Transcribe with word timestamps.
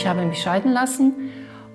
Ich 0.00 0.06
habe 0.06 0.24
mich 0.24 0.40
scheiden 0.40 0.72
lassen 0.72 1.12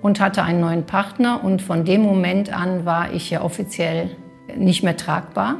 und 0.01 0.19
hatte 0.19 0.41
einen 0.41 0.59
neuen 0.59 0.83
Partner 0.83 1.43
und 1.43 1.61
von 1.61 1.85
dem 1.85 2.01
Moment 2.01 2.51
an 2.51 2.83
war 2.83 3.13
ich 3.13 3.29
ja 3.29 3.43
offiziell 3.43 4.17
nicht 4.57 4.81
mehr 4.81 4.97
tragbar. 4.97 5.57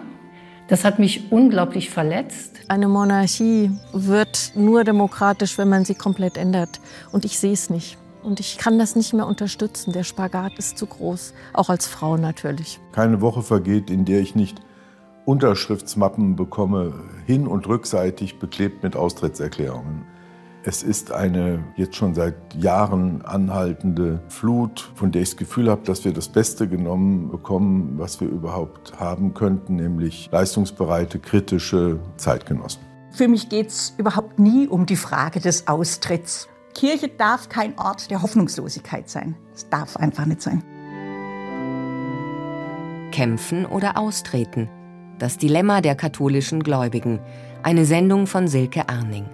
Das 0.67 0.83
hat 0.83 0.97
mich 0.97 1.31
unglaublich 1.31 1.91
verletzt. 1.91 2.55
Eine 2.67 2.87
Monarchie 2.87 3.69
wird 3.93 4.53
nur 4.55 4.83
demokratisch, 4.83 5.59
wenn 5.59 5.69
man 5.69 5.85
sie 5.85 5.93
komplett 5.93 6.37
ändert. 6.37 6.79
Und 7.11 7.23
ich 7.23 7.37
sehe 7.37 7.53
es 7.53 7.69
nicht. 7.69 7.99
Und 8.23 8.39
ich 8.39 8.57
kann 8.57 8.79
das 8.79 8.95
nicht 8.95 9.13
mehr 9.13 9.27
unterstützen. 9.27 9.93
Der 9.93 10.03
Spagat 10.03 10.57
ist 10.57 10.79
zu 10.79 10.87
groß, 10.87 11.35
auch 11.53 11.69
als 11.69 11.85
Frau 11.85 12.17
natürlich. 12.17 12.79
Keine 12.93 13.21
Woche 13.21 13.43
vergeht, 13.43 13.91
in 13.91 14.05
der 14.05 14.21
ich 14.21 14.33
nicht 14.33 14.59
Unterschriftsmappen 15.25 16.35
bekomme, 16.35 16.95
hin- 17.27 17.45
und 17.45 17.67
rückseitig 17.67 18.39
beklebt 18.39 18.81
mit 18.81 18.95
Austrittserklärungen. 18.95 20.14
Es 20.67 20.81
ist 20.81 21.11
eine 21.11 21.63
jetzt 21.75 21.95
schon 21.95 22.15
seit 22.15 22.55
Jahren 22.55 23.23
anhaltende 23.23 24.23
Flut, 24.29 24.91
von 24.95 25.11
der 25.11 25.21
ich 25.21 25.29
das 25.29 25.37
Gefühl 25.37 25.69
habe, 25.69 25.83
dass 25.85 26.05
wir 26.05 26.11
das 26.11 26.27
Beste 26.27 26.67
genommen 26.67 27.29
bekommen, 27.29 27.99
was 27.99 28.19
wir 28.19 28.27
überhaupt 28.27 28.99
haben 28.99 29.35
könnten, 29.35 29.75
nämlich 29.75 30.27
leistungsbereite, 30.31 31.19
kritische 31.19 31.99
Zeitgenossen. 32.17 32.81
Für 33.11 33.27
mich 33.27 33.47
geht 33.49 33.67
es 33.67 33.93
überhaupt 33.99 34.39
nie 34.39 34.67
um 34.67 34.87
die 34.87 34.95
Frage 34.95 35.39
des 35.39 35.67
Austritts. 35.67 36.47
Kirche 36.73 37.09
darf 37.09 37.47
kein 37.47 37.77
Ort 37.77 38.09
der 38.09 38.23
Hoffnungslosigkeit 38.23 39.07
sein. 39.07 39.35
Es 39.53 39.69
darf 39.69 39.97
einfach 39.97 40.25
nicht 40.25 40.41
sein. 40.41 40.63
Kämpfen 43.11 43.67
oder 43.67 43.99
austreten? 43.99 44.67
Das 45.19 45.37
Dilemma 45.37 45.81
der 45.81 45.93
katholischen 45.93 46.63
Gläubigen. 46.63 47.19
Eine 47.61 47.85
Sendung 47.85 48.25
von 48.25 48.47
Silke 48.47 48.89
Arning. 48.89 49.25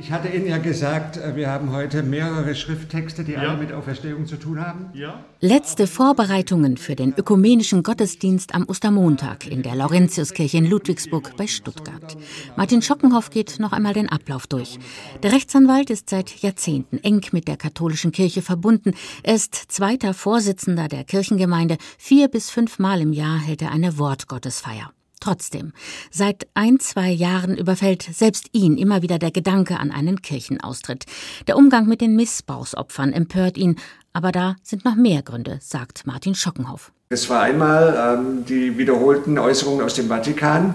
Ich 0.00 0.10
hatte 0.10 0.28
Ihnen 0.28 0.46
ja 0.46 0.56
gesagt, 0.56 1.18
äh, 1.18 1.36
wir 1.36 1.50
haben 1.50 1.72
heute 1.72 2.02
mehrere 2.02 2.54
Schrifttexte, 2.54 3.22
die 3.22 3.32
ja. 3.32 3.40
alle 3.40 3.58
mit 3.58 3.70
Auferstehung 3.70 4.24
zu 4.24 4.36
tun 4.36 4.58
haben. 4.58 4.86
Ja. 4.94 5.22
Letzte 5.40 5.86
Vorbereitungen 5.86 6.78
für 6.78 6.96
den 6.96 7.12
ökumenischen 7.14 7.82
Gottesdienst 7.82 8.54
am 8.54 8.64
Ostermontag 8.66 9.46
in 9.46 9.62
der 9.62 9.74
Laurentiuskirche 9.74 10.56
in 10.56 10.64
Ludwigsburg 10.64 11.36
bei 11.36 11.46
Stuttgart. 11.46 12.16
Martin 12.56 12.80
Schockenhoff 12.80 13.28
geht 13.28 13.58
noch 13.58 13.74
einmal 13.74 13.92
den 13.92 14.08
Ablauf 14.08 14.46
durch. 14.46 14.78
Der 15.22 15.32
Rechtsanwalt 15.32 15.90
ist 15.90 16.08
seit 16.08 16.30
Jahrzehnten 16.40 16.96
eng 16.96 17.20
mit 17.32 17.46
der 17.46 17.58
katholischen 17.58 18.10
Kirche 18.10 18.40
verbunden. 18.40 18.94
Er 19.22 19.34
ist 19.34 19.54
zweiter 19.54 20.14
Vorsitzender 20.14 20.88
der 20.88 21.04
Kirchengemeinde. 21.04 21.76
Vier 21.98 22.28
bis 22.28 22.48
fünf 22.48 22.78
Mal 22.78 23.02
im 23.02 23.12
Jahr 23.12 23.38
hält 23.38 23.60
er 23.60 23.70
eine 23.70 23.98
Wortgottesfeier. 23.98 24.92
Trotzdem, 25.20 25.72
seit 26.10 26.46
ein, 26.54 26.80
zwei 26.80 27.10
Jahren 27.10 27.56
überfällt 27.56 28.02
selbst 28.02 28.48
ihn 28.52 28.78
immer 28.78 29.02
wieder 29.02 29.18
der 29.18 29.30
Gedanke 29.30 29.78
an 29.78 29.90
einen 29.90 30.22
Kirchenaustritt. 30.22 31.04
Der 31.46 31.58
Umgang 31.58 31.86
mit 31.86 32.00
den 32.00 32.16
Missbrauchsopfern 32.16 33.12
empört 33.12 33.58
ihn, 33.58 33.76
aber 34.14 34.32
da 34.32 34.56
sind 34.62 34.86
noch 34.86 34.96
mehr 34.96 35.22
Gründe, 35.22 35.58
sagt 35.60 36.06
Martin 36.06 36.34
Schockenhoff. 36.34 36.90
Es 37.10 37.28
war 37.28 37.42
einmal 37.42 38.18
ähm, 38.18 38.44
die 38.46 38.78
wiederholten 38.78 39.38
Äußerungen 39.38 39.84
aus 39.84 39.94
dem 39.94 40.08
Vatikan, 40.08 40.74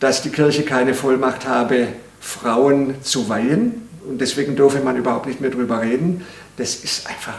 dass 0.00 0.22
die 0.22 0.30
Kirche 0.30 0.64
keine 0.64 0.94
Vollmacht 0.94 1.46
habe, 1.46 1.88
Frauen 2.20 3.00
zu 3.02 3.28
weihen. 3.28 3.82
Und 4.08 4.20
deswegen 4.20 4.56
dürfe 4.56 4.80
man 4.80 4.96
überhaupt 4.96 5.26
nicht 5.26 5.40
mehr 5.40 5.50
drüber 5.50 5.82
reden. 5.82 6.24
Das 6.56 6.76
ist 6.76 7.06
einfach 7.06 7.38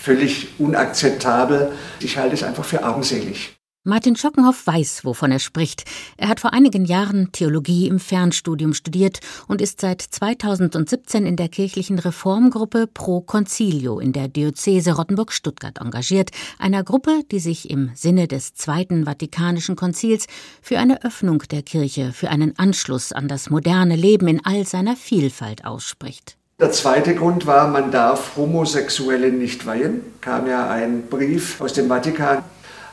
völlig 0.00 0.58
unakzeptabel. 0.58 1.72
Ich 2.00 2.18
halte 2.18 2.34
es 2.34 2.42
einfach 2.42 2.64
für 2.64 2.82
armselig. 2.82 3.53
Martin 3.86 4.16
Schockenhoff 4.16 4.66
weiß, 4.66 5.04
wovon 5.04 5.30
er 5.30 5.38
spricht. 5.38 5.84
Er 6.16 6.28
hat 6.28 6.40
vor 6.40 6.54
einigen 6.54 6.86
Jahren 6.86 7.32
Theologie 7.32 7.86
im 7.86 8.00
Fernstudium 8.00 8.72
studiert 8.72 9.20
und 9.46 9.60
ist 9.60 9.82
seit 9.82 10.00
2017 10.00 11.26
in 11.26 11.36
der 11.36 11.50
kirchlichen 11.50 11.98
Reformgruppe 11.98 12.86
Pro 12.86 13.20
Concilio 13.20 14.00
in 14.00 14.14
der 14.14 14.28
Diözese 14.28 14.92
Rottenburg-Stuttgart 14.92 15.82
engagiert, 15.82 16.30
einer 16.58 16.82
Gruppe, 16.82 17.24
die 17.30 17.40
sich 17.40 17.68
im 17.68 17.90
Sinne 17.94 18.26
des 18.26 18.54
Zweiten 18.54 19.04
Vatikanischen 19.04 19.76
Konzils 19.76 20.28
für 20.62 20.78
eine 20.78 21.04
Öffnung 21.04 21.42
der 21.50 21.60
Kirche, 21.60 22.12
für 22.14 22.30
einen 22.30 22.58
Anschluss 22.58 23.12
an 23.12 23.28
das 23.28 23.50
moderne 23.50 23.96
Leben 23.96 24.28
in 24.28 24.46
all 24.46 24.66
seiner 24.66 24.96
Vielfalt 24.96 25.66
ausspricht. 25.66 26.38
Der 26.58 26.72
zweite 26.72 27.14
Grund 27.14 27.44
war, 27.44 27.68
man 27.68 27.90
darf 27.90 28.36
Homosexuelle 28.36 29.30
nicht 29.30 29.66
weihen. 29.66 30.00
Kam 30.22 30.46
ja 30.46 30.70
ein 30.70 31.02
Brief 31.10 31.60
aus 31.60 31.74
dem 31.74 31.88
Vatikan 31.88 32.44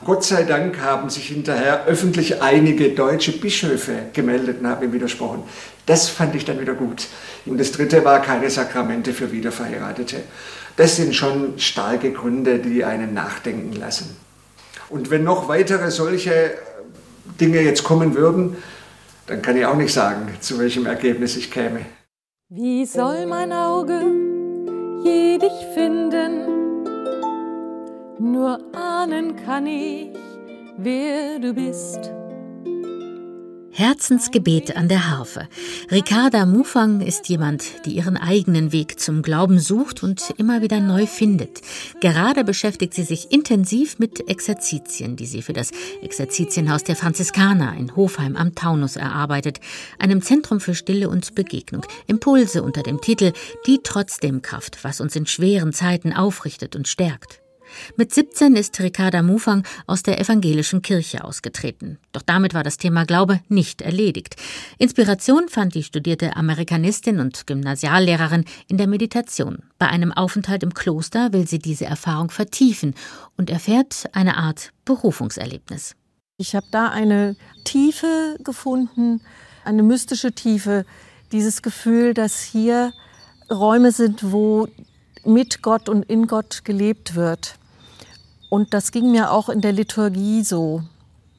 Gott 0.03 0.23
sei 0.23 0.43
Dank 0.43 0.79
haben 0.79 1.09
sich 1.09 1.27
hinterher 1.27 1.85
öffentlich 1.85 2.41
einige 2.41 2.89
deutsche 2.89 3.33
Bischöfe 3.33 3.93
gemeldet 4.13 4.59
und 4.59 4.67
haben 4.67 4.83
ihm 4.83 4.93
widersprochen. 4.93 5.43
Das 5.85 6.09
fand 6.09 6.33
ich 6.35 6.43
dann 6.43 6.59
wieder 6.59 6.73
gut. 6.73 7.07
Und 7.45 7.59
das 7.59 7.71
dritte 7.71 8.03
war 8.03 8.21
keine 8.21 8.49
Sakramente 8.49 9.13
für 9.13 9.31
Wiederverheiratete. 9.31 10.23
Das 10.75 10.95
sind 10.95 11.13
schon 11.13 11.59
starke 11.59 12.11
Gründe, 12.11 12.59
die 12.59 12.83
einen 12.83 13.13
nachdenken 13.13 13.73
lassen. 13.73 14.15
Und 14.89 15.11
wenn 15.11 15.23
noch 15.23 15.47
weitere 15.47 15.91
solche 15.91 16.51
Dinge 17.39 17.61
jetzt 17.61 17.83
kommen 17.83 18.15
würden, 18.15 18.57
dann 19.27 19.41
kann 19.41 19.55
ich 19.55 19.65
auch 19.65 19.75
nicht 19.75 19.93
sagen, 19.93 20.27
zu 20.39 20.57
welchem 20.57 20.85
Ergebnis 20.87 21.37
ich 21.37 21.51
käme. 21.51 21.85
Wie 22.49 22.85
soll 22.85 23.27
mein 23.27 23.53
Auge 23.53 24.01
je 25.03 25.37
dich 25.37 25.67
finden? 25.73 26.60
Nur 28.19 28.59
ahnen 28.75 29.35
kann 29.35 29.65
ich, 29.67 30.09
wer 30.77 31.39
du 31.39 31.53
bist. 31.53 32.11
Herzensgebet 33.73 34.75
an 34.75 34.89
der 34.89 35.09
Harfe. 35.09 35.47
Ricarda 35.89 36.45
Mufang 36.45 36.99
ist 36.99 37.29
jemand, 37.29 37.85
die 37.85 37.95
ihren 37.95 38.17
eigenen 38.17 38.73
Weg 38.73 38.99
zum 38.99 39.21
Glauben 39.21 39.59
sucht 39.59 40.03
und 40.03 40.33
immer 40.37 40.61
wieder 40.61 40.81
neu 40.81 41.07
findet. 41.07 41.61
Gerade 42.01 42.43
beschäftigt 42.43 42.93
sie 42.93 43.03
sich 43.03 43.31
intensiv 43.31 43.97
mit 43.97 44.29
Exerzitien, 44.29 45.15
die 45.15 45.25
sie 45.25 45.41
für 45.41 45.53
das 45.53 45.71
Exerzitienhaus 46.03 46.83
der 46.83 46.97
Franziskaner 46.97 47.73
in 47.77 47.95
Hofheim 47.95 48.35
am 48.35 48.53
Taunus 48.55 48.97
erarbeitet, 48.97 49.61
einem 49.99 50.21
Zentrum 50.21 50.59
für 50.59 50.75
Stille 50.75 51.09
und 51.09 51.33
Begegnung. 51.33 51.85
Impulse 52.07 52.63
unter 52.63 52.83
dem 52.83 52.99
Titel 52.99 53.31
Die 53.65 53.79
trotzdem 53.81 54.41
Kraft, 54.41 54.83
was 54.83 54.99
uns 54.99 55.15
in 55.15 55.25
schweren 55.25 55.71
Zeiten 55.71 56.11
aufrichtet 56.11 56.75
und 56.75 56.89
stärkt. 56.89 57.40
Mit 57.95 58.13
17 58.13 58.55
ist 58.55 58.79
Ricarda 58.79 59.21
Mufang 59.21 59.63
aus 59.87 60.03
der 60.03 60.19
evangelischen 60.19 60.81
Kirche 60.81 61.23
ausgetreten. 61.23 61.97
Doch 62.11 62.21
damit 62.21 62.53
war 62.53 62.63
das 62.63 62.77
Thema 62.77 63.05
Glaube 63.05 63.39
nicht 63.47 63.81
erledigt. 63.81 64.35
Inspiration 64.77 65.49
fand 65.49 65.75
die 65.75 65.83
studierte 65.83 66.35
Amerikanistin 66.35 67.19
und 67.19 67.47
Gymnasiallehrerin 67.47 68.45
in 68.67 68.77
der 68.77 68.87
Meditation. 68.87 69.63
Bei 69.77 69.87
einem 69.87 70.11
Aufenthalt 70.11 70.63
im 70.63 70.73
Kloster 70.73 71.33
will 71.33 71.47
sie 71.47 71.59
diese 71.59 71.85
Erfahrung 71.85 72.29
vertiefen 72.29 72.95
und 73.37 73.49
erfährt 73.49 74.05
eine 74.13 74.37
Art 74.37 74.71
Berufungserlebnis. 74.85 75.95
Ich 76.37 76.55
habe 76.55 76.65
da 76.71 76.89
eine 76.89 77.35
Tiefe 77.65 78.37
gefunden, 78.43 79.21
eine 79.63 79.83
mystische 79.83 80.31
Tiefe, 80.31 80.85
dieses 81.31 81.61
Gefühl, 81.61 82.13
dass 82.13 82.41
hier 82.41 82.93
Räume 83.49 83.91
sind, 83.91 84.31
wo 84.31 84.67
mit 85.23 85.61
Gott 85.61 85.89
und 85.89 86.03
in 86.03 86.27
Gott 86.27 86.65
gelebt 86.65 87.15
wird. 87.15 87.55
Und 88.51 88.73
das 88.73 88.91
ging 88.91 89.11
mir 89.11 89.31
auch 89.31 89.47
in 89.47 89.61
der 89.61 89.71
Liturgie 89.71 90.43
so, 90.43 90.83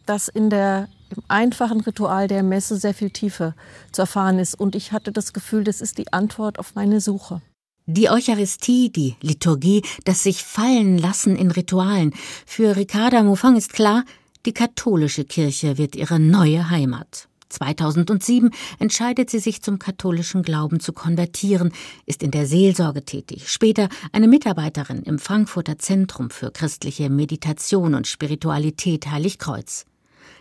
dass 0.07 0.29
in 0.29 0.49
der, 0.49 0.89
im 1.15 1.23
einfachen 1.29 1.83
Ritual 1.83 2.27
der 2.27 2.43
Messe 2.43 2.79
sehr 2.79 2.95
viel 2.95 3.11
Tiefe 3.11 3.55
zu 3.93 4.01
erfahren 4.01 4.39
ist. 4.39 4.59
Und 4.59 4.75
ich 4.75 4.93
hatte 4.93 5.13
das 5.13 5.35
Gefühl, 5.35 5.63
das 5.63 5.83
ist 5.83 5.99
die 5.99 6.11
Antwort 6.15 6.59
auf 6.59 6.75
meine 6.75 7.03
Suche. 7.03 7.43
Die 7.85 8.09
Eucharistie, 8.09 8.89
die 8.91 9.17
Liturgie, 9.21 9.83
das 10.07 10.23
sich 10.23 10.43
fallen 10.43 10.97
lassen 10.97 11.37
in 11.37 11.51
Ritualen. 11.51 12.15
Für 12.47 12.77
Ricarda 12.77 13.23
Moufang 13.23 13.57
ist 13.57 13.75
klar, 13.75 14.05
die 14.47 14.55
katholische 14.55 15.27
Kirche 15.27 15.77
wird 15.77 15.95
ihre 15.95 16.19
neue 16.19 16.71
Heimat. 16.71 17.29
2007 17.53 18.51
entscheidet 18.79 19.31
sie 19.31 19.39
sich 19.39 19.63
zum 19.63 19.79
katholischen 19.79 20.43
Glauben 20.43 20.81
zu 20.81 20.93
konvertieren, 20.93 21.73
ist 22.07 22.23
in 22.23 22.31
der 22.31 22.47
Seelsorge 22.47 23.05
tätig, 23.05 23.49
später 23.49 23.89
eine 24.13 24.29
Mitarbeiterin 24.29 25.03
im 25.03 25.19
Frankfurter 25.19 25.79
Zentrum 25.79 26.31
für 26.31 26.51
christliche 26.51 27.11
Meditation 27.11 27.95
und 27.95 28.07
Spiritualität 28.07 29.11
Heiligkreuz. 29.11 29.85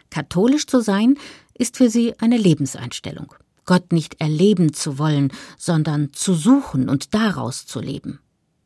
Katholisch 0.09 0.67
zu 0.67 0.81
sein 0.81 1.15
ist 1.53 1.77
für 1.77 1.89
sie 1.89 2.17
eine 2.19 2.37
Lebenseinstellung. 2.37 3.33
Gott 3.65 3.93
nicht 3.93 4.19
erleben 4.19 4.73
zu 4.73 4.97
wollen, 4.97 5.31
sondern 5.57 6.11
zu 6.13 6.33
suchen 6.33 6.89
und 6.89 7.13
daraus 7.13 7.65
zu 7.65 7.79
leben. 7.79 8.19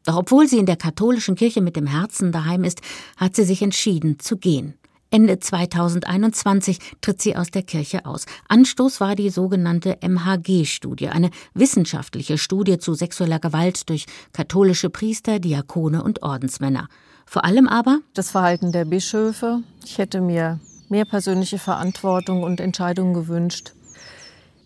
Doch 0.06 0.18
obwohl 0.18 0.48
sie 0.48 0.58
in 0.58 0.66
der 0.66 0.78
katholischen 0.78 1.36
Kirche 1.36 1.62
mit 1.62 1.76
dem 1.76 1.88
Herzen 1.88 2.32
daheim 2.32 2.64
ist, 2.64 2.82
hat 3.18 3.36
sie 3.36 3.44
sich 3.44 3.62
entschieden 3.62 4.20
zu 4.20 4.38
gehen. 4.38 4.76
Ende 5.12 5.40
2021 5.40 6.80
tritt 7.02 7.22
sie 7.22 7.36
aus 7.36 7.52
der 7.52 7.64
Kirche 7.64 8.06
aus. 8.06 8.26
Anstoß 8.50 9.00
war 9.00 9.16
die 9.16 9.30
sogenannte 9.30 9.98
MHG-Studie, 10.02 11.10
eine 11.10 11.30
wissenschaftliche 11.54 12.38
Studie 12.38 12.80
zu 12.80 12.94
sexueller 12.94 13.40
Gewalt 13.40 13.90
durch 13.90 14.06
katholische 14.34 14.90
Priester, 14.90 15.40
Diakone 15.40 16.04
und 16.04 16.24
Ordensmänner. 16.24 16.88
Vor 17.26 17.46
allem 17.46 17.68
aber 17.68 18.00
das 18.14 18.32
Verhalten 18.32 18.72
der 18.72 18.86
Bischöfe. 18.86 19.64
Ich 19.84 19.98
hätte 19.98 20.22
mir 20.22 20.60
mehr 20.90 21.06
persönliche 21.06 21.60
Verantwortung 21.60 22.44
und 22.44 22.60
Entscheidungen 22.60 23.14
gewünscht. 23.14 23.74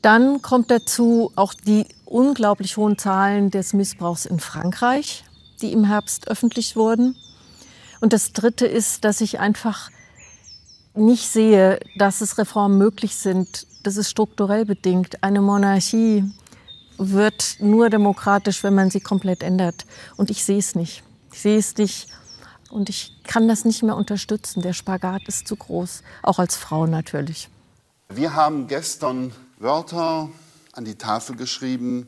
Dann 0.02 0.42
kommt 0.42 0.72
dazu 0.72 1.32
auch 1.36 1.54
die 1.54 1.86
unglaublich 2.06 2.78
hohen 2.78 2.98
Zahlen 2.98 3.52
des 3.52 3.74
Missbrauchs 3.74 4.26
in 4.26 4.40
Frankreich. 4.40 5.24
die 5.62 5.74
im 5.74 5.84
Herbst 5.84 6.30
öffentlich 6.30 6.78
wurden. 6.78 7.18
Und 8.00 8.14
das 8.14 8.32
Dritte 8.32 8.66
ist, 8.66 9.04
dass 9.04 9.20
ich 9.20 9.42
einfach 9.42 9.90
nicht 11.00 11.28
sehe, 11.28 11.80
dass 11.98 12.22
es 12.22 12.38
Reformen 12.38 12.78
möglich 12.78 13.16
sind. 13.16 13.68
Das 13.84 13.98
ist 13.98 14.10
strukturell 14.10 14.66
bedingt. 14.66 15.24
Eine 15.24 15.42
Monarchie 15.42 16.24
wird 16.98 17.58
nur 17.60 17.90
demokratisch, 17.90 18.64
wenn 18.64 18.76
man 18.76 18.92
sie 18.92 19.00
komplett 19.00 19.42
ändert. 19.42 19.86
Und 20.18 20.30
ich 20.30 20.44
sehe 20.44 20.60
es 20.60 20.76
nicht. 20.76 21.04
Ich 21.32 21.42
sehe 21.42 21.58
es 21.58 21.78
nicht 21.78 22.08
und 22.70 22.90
ich 22.90 23.14
kann 23.24 23.48
das 23.48 23.66
nicht 23.66 23.84
mehr 23.84 23.96
unterstützen. 23.96 24.62
Der 24.62 24.74
Spagat 24.74 25.28
ist 25.28 25.48
zu 25.48 25.56
groß, 25.56 26.04
auch 26.24 26.40
als 26.40 26.56
Frau 26.56 26.86
natürlich. 26.86 27.50
Wir 28.10 28.36
haben 28.36 28.68
gestern 28.68 29.32
Wörter 29.58 30.30
an 30.74 30.86
die 30.86 30.96
Tafel 30.96 31.36
geschrieben, 31.36 32.08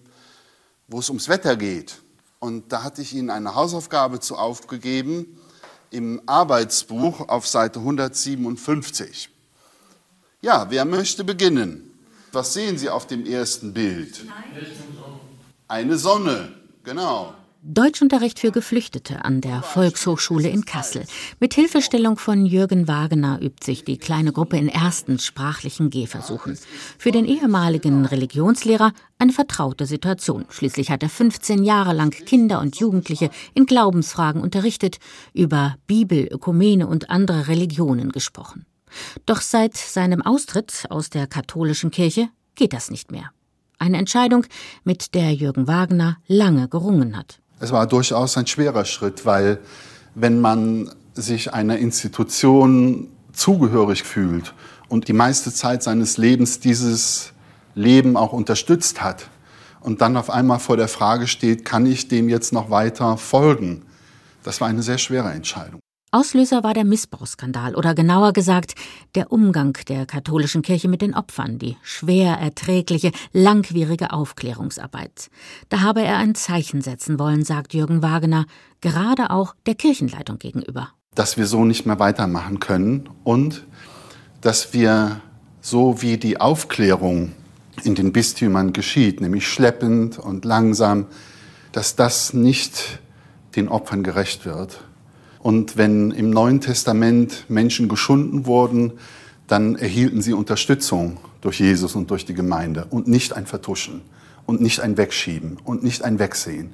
wo 0.87 0.99
es 0.99 1.09
ums 1.09 1.29
Wetter 1.29 1.55
geht. 1.55 2.01
Und 2.39 2.71
da 2.71 2.83
hatte 2.83 3.01
ich 3.01 3.13
Ihnen 3.13 3.29
eine 3.29 3.55
Hausaufgabe 3.55 4.19
zu 4.19 4.35
aufgegeben 4.35 5.37
im 5.91 6.21
Arbeitsbuch 6.25 7.27
auf 7.29 7.47
Seite 7.47 7.79
157. 7.79 9.29
Ja, 10.41 10.67
wer 10.69 10.85
möchte 10.85 11.23
beginnen? 11.23 11.91
Was 12.31 12.53
sehen 12.53 12.77
Sie 12.77 12.89
auf 12.89 13.05
dem 13.05 13.25
ersten 13.25 13.73
Bild? 13.73 14.25
Eine 15.67 15.97
Sonne, 15.97 16.53
genau. 16.83 17.35
Deutschunterricht 17.63 18.39
für 18.39 18.51
Geflüchtete 18.51 19.23
an 19.23 19.39
der 19.39 19.61
Volkshochschule 19.61 20.49
in 20.49 20.65
Kassel. 20.65 21.05
Mit 21.39 21.53
Hilfestellung 21.53 22.17
von 22.17 22.47
Jürgen 22.47 22.87
Wagener 22.87 23.39
übt 23.39 23.63
sich 23.63 23.83
die 23.83 23.99
kleine 23.99 24.31
Gruppe 24.31 24.57
in 24.57 24.67
ersten 24.67 25.19
sprachlichen 25.19 25.91
Gehversuchen. 25.91 26.57
Für 26.97 27.11
den 27.11 27.25
ehemaligen 27.25 28.05
Religionslehrer 28.05 28.93
eine 29.19 29.31
vertraute 29.31 29.85
Situation. 29.85 30.45
Schließlich 30.49 30.89
hat 30.89 31.03
er 31.03 31.09
15 31.09 31.63
Jahre 31.63 31.93
lang 31.93 32.09
Kinder 32.25 32.61
und 32.61 32.79
Jugendliche 32.79 33.29
in 33.53 33.67
Glaubensfragen 33.67 34.41
unterrichtet, 34.41 34.97
über 35.35 35.75
Bibel, 35.85 36.27
Ökumene 36.31 36.87
und 36.87 37.11
andere 37.11 37.47
Religionen 37.47 38.11
gesprochen. 38.11 38.65
Doch 39.27 39.41
seit 39.41 39.77
seinem 39.77 40.23
Austritt 40.23 40.85
aus 40.89 41.11
der 41.11 41.27
katholischen 41.27 41.91
Kirche 41.91 42.29
geht 42.55 42.73
das 42.73 42.89
nicht 42.89 43.11
mehr. 43.11 43.29
Eine 43.77 43.97
Entscheidung, 43.97 44.47
mit 44.83 45.13
der 45.13 45.31
Jürgen 45.33 45.67
Wagner 45.67 46.17
lange 46.27 46.67
gerungen 46.67 47.15
hat. 47.15 47.40
Es 47.61 47.71
war 47.71 47.85
durchaus 47.85 48.37
ein 48.37 48.47
schwerer 48.47 48.85
Schritt, 48.85 49.23
weil 49.25 49.59
wenn 50.15 50.41
man 50.41 50.91
sich 51.13 51.53
einer 51.53 51.77
Institution 51.77 53.07
zugehörig 53.33 54.03
fühlt 54.03 54.55
und 54.89 55.07
die 55.07 55.13
meiste 55.13 55.53
Zeit 55.53 55.83
seines 55.83 56.17
Lebens 56.17 56.59
dieses 56.59 57.33
Leben 57.75 58.17
auch 58.17 58.33
unterstützt 58.33 59.03
hat 59.03 59.29
und 59.79 60.01
dann 60.01 60.17
auf 60.17 60.31
einmal 60.31 60.57
vor 60.57 60.75
der 60.75 60.87
Frage 60.87 61.27
steht, 61.27 61.63
kann 61.63 61.85
ich 61.85 62.07
dem 62.07 62.29
jetzt 62.29 62.51
noch 62.51 62.71
weiter 62.71 63.15
folgen? 63.17 63.83
Das 64.43 64.59
war 64.59 64.67
eine 64.67 64.81
sehr 64.81 64.97
schwere 64.97 65.29
Entscheidung. 65.29 65.81
Auslöser 66.13 66.61
war 66.61 66.73
der 66.73 66.83
Missbrauchsskandal 66.83 67.73
oder 67.73 67.95
genauer 67.95 68.33
gesagt 68.33 68.75
der 69.15 69.31
Umgang 69.31 69.77
der 69.87 70.05
katholischen 70.05 70.61
Kirche 70.61 70.89
mit 70.89 71.01
den 71.01 71.15
Opfern, 71.15 71.57
die 71.57 71.77
schwer 71.83 72.33
erträgliche, 72.33 73.13
langwierige 73.31 74.11
Aufklärungsarbeit. 74.11 75.29
Da 75.69 75.79
habe 75.79 76.01
er 76.01 76.17
ein 76.17 76.35
Zeichen 76.35 76.81
setzen 76.81 77.17
wollen, 77.17 77.45
sagt 77.45 77.73
Jürgen 77.73 78.01
Wagener, 78.01 78.45
gerade 78.81 79.29
auch 79.29 79.55
der 79.65 79.75
Kirchenleitung 79.75 80.37
gegenüber. 80.37 80.89
Dass 81.15 81.37
wir 81.37 81.47
so 81.47 81.63
nicht 81.63 81.85
mehr 81.85 81.99
weitermachen 81.99 82.59
können 82.59 83.09
und 83.23 83.65
dass 84.41 84.73
wir 84.73 85.21
so 85.61 86.01
wie 86.01 86.17
die 86.17 86.41
Aufklärung 86.41 87.31
in 87.85 87.95
den 87.95 88.11
Bistümern 88.11 88.73
geschieht, 88.73 89.21
nämlich 89.21 89.47
schleppend 89.47 90.19
und 90.19 90.43
langsam, 90.43 91.05
dass 91.71 91.95
das 91.95 92.33
nicht 92.33 92.99
den 93.55 93.69
Opfern 93.69 94.03
gerecht 94.03 94.45
wird 94.45 94.81
und 95.41 95.75
wenn 95.75 96.11
im 96.11 96.29
Neuen 96.29 96.61
Testament 96.61 97.45
Menschen 97.49 97.89
geschunden 97.89 98.45
wurden, 98.45 98.93
dann 99.47 99.75
erhielten 99.75 100.21
sie 100.21 100.33
Unterstützung 100.33 101.17
durch 101.41 101.59
Jesus 101.59 101.95
und 101.95 102.09
durch 102.11 102.25
die 102.25 102.33
Gemeinde 102.33 102.85
und 102.89 103.07
nicht 103.07 103.33
ein 103.35 103.45
Vertuschen 103.45 104.01
und 104.45 104.61
nicht 104.61 104.81
ein 104.81 104.97
Wegschieben 104.97 105.57
und 105.63 105.83
nicht 105.83 106.03
ein 106.03 106.19
Wegsehen. 106.19 106.73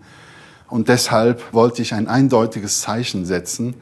Und 0.70 0.90
deshalb 0.90 1.54
wollte 1.54 1.82
ich 1.82 1.94
ein 1.94 2.08
eindeutiges 2.08 2.82
Zeichen 2.82 3.26
setzen, 3.26 3.74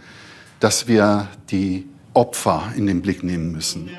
dass 0.59 0.87
wir 0.87 1.27
die 1.49 1.87
Opfer 2.13 2.71
in 2.75 2.85
den 2.85 3.01
Blick 3.01 3.23
nehmen 3.23 3.51
müssen. 3.51 3.89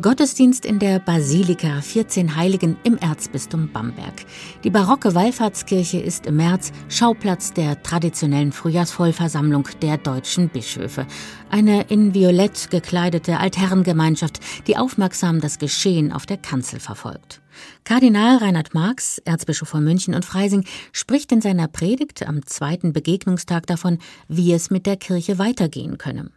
Gottesdienst 0.00 0.64
in 0.64 0.78
der 0.78 0.98
Basilika 0.98 1.82
14 1.82 2.34
Heiligen 2.34 2.78
im 2.84 2.96
Erzbistum 2.96 3.70
Bamberg. 3.70 4.24
Die 4.64 4.70
barocke 4.70 5.14
Wallfahrtskirche 5.14 5.98
ist 5.98 6.24
im 6.24 6.36
März 6.36 6.72
Schauplatz 6.88 7.52
der 7.52 7.82
traditionellen 7.82 8.52
Frühjahrsvollversammlung 8.52 9.68
der 9.82 9.98
deutschen 9.98 10.48
Bischöfe. 10.48 11.06
Eine 11.50 11.82
in 11.88 12.14
Violett 12.14 12.70
gekleidete 12.70 13.40
Altherrengemeinschaft, 13.40 14.40
die 14.66 14.78
aufmerksam 14.78 15.42
das 15.42 15.58
Geschehen 15.58 16.12
auf 16.12 16.24
der 16.24 16.38
Kanzel 16.38 16.80
verfolgt. 16.80 17.42
Kardinal 17.84 18.38
Reinhard 18.38 18.72
Marx, 18.72 19.18
Erzbischof 19.18 19.68
von 19.68 19.84
München 19.84 20.14
und 20.14 20.24
Freising, 20.24 20.64
spricht 20.92 21.30
in 21.30 21.42
seiner 21.42 21.68
Predigt 21.68 22.26
am 22.26 22.46
zweiten 22.46 22.94
Begegnungstag 22.94 23.66
davon, 23.66 23.98
wie 24.28 24.54
es 24.54 24.70
mit 24.70 24.86
der 24.86 24.96
Kirche 24.96 25.38
weitergehen 25.38 25.98
könne. 25.98 26.30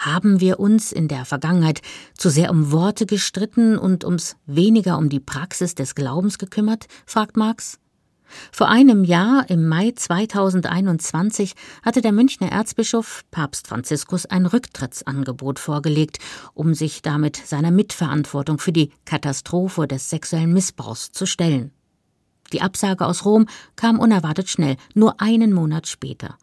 Haben 0.00 0.40
wir 0.40 0.58
uns 0.58 0.92
in 0.92 1.08
der 1.08 1.26
Vergangenheit 1.26 1.82
zu 2.16 2.30
sehr 2.30 2.50
um 2.50 2.72
Worte 2.72 3.04
gestritten 3.04 3.76
und 3.76 4.02
ums 4.02 4.36
weniger 4.46 4.96
um 4.96 5.10
die 5.10 5.20
Praxis 5.20 5.74
des 5.74 5.94
Glaubens 5.94 6.38
gekümmert? 6.38 6.86
fragt 7.04 7.36
Marx. 7.36 7.78
Vor 8.50 8.68
einem 8.68 9.04
Jahr, 9.04 9.50
im 9.50 9.68
Mai 9.68 9.92
2021, 9.94 11.52
hatte 11.82 12.00
der 12.00 12.12
Münchner 12.12 12.50
Erzbischof 12.50 13.24
Papst 13.30 13.66
Franziskus 13.66 14.24
ein 14.24 14.46
Rücktrittsangebot 14.46 15.58
vorgelegt, 15.58 16.18
um 16.54 16.72
sich 16.72 17.02
damit 17.02 17.36
seiner 17.36 17.70
Mitverantwortung 17.70 18.58
für 18.58 18.72
die 18.72 18.92
Katastrophe 19.04 19.86
des 19.86 20.08
sexuellen 20.08 20.54
Missbrauchs 20.54 21.12
zu 21.12 21.26
stellen. 21.26 21.72
Die 22.54 22.62
Absage 22.62 23.04
aus 23.04 23.26
Rom 23.26 23.46
kam 23.76 23.98
unerwartet 23.98 24.48
schnell, 24.48 24.76
nur 24.94 25.20
einen 25.20 25.52
Monat 25.52 25.88
später. 25.88 26.38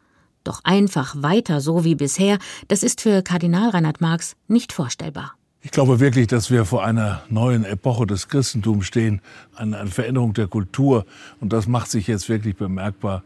Doch 0.48 0.62
einfach 0.64 1.14
weiter 1.22 1.60
so 1.60 1.84
wie 1.84 1.96
bisher, 1.96 2.38
das 2.70 2.82
ist 2.82 3.02
für 3.02 3.22
Kardinal 3.22 3.72
Reinhard 3.72 4.00
Marx 4.00 4.38
nicht 4.48 4.72
vorstellbar. 4.72 5.34
Ich 5.62 5.72
glaube 5.72 6.00
wirklich, 6.00 6.28
dass 6.28 6.50
wir 6.50 6.64
vor 6.64 6.86
einer 6.86 7.22
neuen 7.30 7.66
Epoche 7.66 8.08
des 8.08 8.30
Christentums 8.30 8.86
stehen, 8.86 9.20
eine 9.58 9.88
Veränderung 9.88 10.32
der 10.32 10.48
Kultur. 10.48 11.06
Und 11.42 11.52
das 11.52 11.68
macht 11.68 11.92
sich 11.92 12.08
jetzt 12.08 12.30
wirklich 12.30 12.56
bemerkbar. 12.56 13.24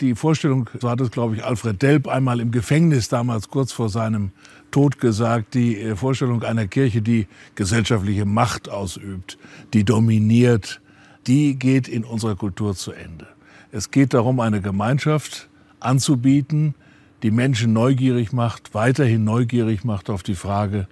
Die 0.00 0.14
Vorstellung, 0.14 0.70
so 0.80 0.88
hat 0.88 1.00
es, 1.00 1.10
glaube 1.10 1.34
ich, 1.34 1.44
Alfred 1.44 1.82
Delp 1.82 2.06
einmal 2.06 2.38
im 2.38 2.52
Gefängnis 2.52 3.08
damals 3.08 3.48
kurz 3.48 3.72
vor 3.72 3.88
seinem 3.88 4.30
Tod 4.70 5.00
gesagt, 5.00 5.54
die 5.54 5.80
äh, 5.80 5.96
Vorstellung 5.96 6.44
einer 6.44 6.68
Kirche, 6.68 7.02
die 7.02 7.26
gesellschaftliche 7.56 8.24
Macht 8.24 8.68
ausübt, 8.68 9.36
die 9.74 9.82
dominiert, 9.82 10.80
die 11.26 11.58
geht 11.58 11.88
in 11.88 12.04
unserer 12.04 12.36
Kultur 12.36 12.76
zu 12.76 12.92
Ende. 12.92 13.26
Es 13.72 13.90
geht 13.90 14.14
darum, 14.14 14.38
eine 14.38 14.60
Gemeinschaft 14.60 15.48
anzubieten, 15.84 16.74
die 17.22 17.30
Menschen 17.30 17.72
neugierig 17.72 18.32
macht, 18.32 18.74
weiterhin 18.74 19.24
neugierig 19.24 19.84
macht 19.84 20.10
auf 20.10 20.22
die 20.22 20.34
Frage, 20.34 20.88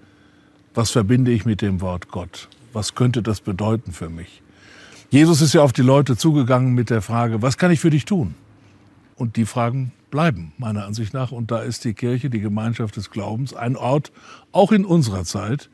was 0.74 0.90
verbinde 0.90 1.32
ich 1.32 1.44
mit 1.44 1.62
dem 1.62 1.80
Wort 1.80 2.08
Gott? 2.08 2.48
Was 2.72 2.94
könnte 2.94 3.22
das 3.22 3.40
bedeuten 3.40 3.92
für 3.92 4.08
mich? 4.08 4.42
Jesus 5.10 5.40
ist 5.40 5.54
ja 5.54 5.62
auf 5.62 5.72
die 5.72 5.82
Leute 5.82 6.16
zugegangen 6.16 6.74
mit 6.74 6.88
der 6.88 7.02
Frage, 7.02 7.42
was 7.42 7.58
kann 7.58 7.72
ich 7.72 7.80
für 7.80 7.90
dich 7.90 8.04
tun? 8.04 8.34
Und 9.16 9.36
die 9.36 9.44
Fragen 9.44 9.92
bleiben, 10.10 10.52
meiner 10.58 10.84
Ansicht 10.84 11.14
nach. 11.14 11.32
Und 11.32 11.50
da 11.50 11.60
ist 11.60 11.84
die 11.84 11.94
Kirche, 11.94 12.30
die 12.30 12.40
Gemeinschaft 12.40 12.96
des 12.96 13.10
Glaubens, 13.10 13.54
ein 13.54 13.76
Ort, 13.76 14.12
auch 14.52 14.72
in 14.72 14.84
unserer 14.84 15.24
Zeit, 15.24 15.70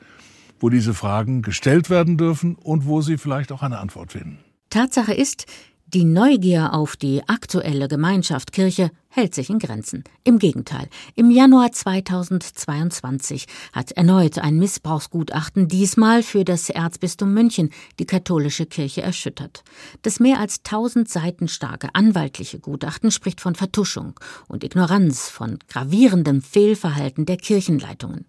wo 0.60 0.70
diese 0.70 0.94
Fragen 0.94 1.42
gestellt 1.42 1.90
werden 1.90 2.16
dürfen 2.16 2.54
und 2.54 2.86
wo 2.86 3.00
sie 3.00 3.18
vielleicht 3.18 3.52
auch 3.52 3.62
eine 3.62 3.78
Antwort 3.78 4.12
finden. 4.12 4.38
Tatsache 4.70 5.12
ist, 5.12 5.46
die 5.88 6.04
Neugier 6.04 6.74
auf 6.74 6.96
die 6.96 7.22
aktuelle 7.28 7.86
Gemeinschaft 7.86 8.50
Kirche 8.52 8.90
hält 9.08 9.34
sich 9.36 9.50
in 9.50 9.60
Grenzen. 9.60 10.02
Im 10.24 10.40
Gegenteil, 10.40 10.88
im 11.14 11.30
Januar 11.30 11.70
2022 11.70 13.46
hat 13.72 13.92
erneut 13.92 14.38
ein 14.38 14.58
Missbrauchsgutachten 14.58 15.68
diesmal 15.68 16.24
für 16.24 16.44
das 16.44 16.70
Erzbistum 16.70 17.32
München 17.32 17.70
die 18.00 18.04
katholische 18.04 18.66
Kirche 18.66 19.02
erschüttert. 19.02 19.62
Das 20.02 20.18
mehr 20.18 20.40
als 20.40 20.64
tausend 20.64 21.08
Seiten 21.08 21.46
starke 21.46 21.88
anwaltliche 21.94 22.58
Gutachten 22.58 23.12
spricht 23.12 23.40
von 23.40 23.54
Vertuschung 23.54 24.18
und 24.48 24.64
Ignoranz, 24.64 25.28
von 25.28 25.58
gravierendem 25.68 26.42
Fehlverhalten 26.42 27.26
der 27.26 27.36
Kirchenleitungen. 27.36 28.26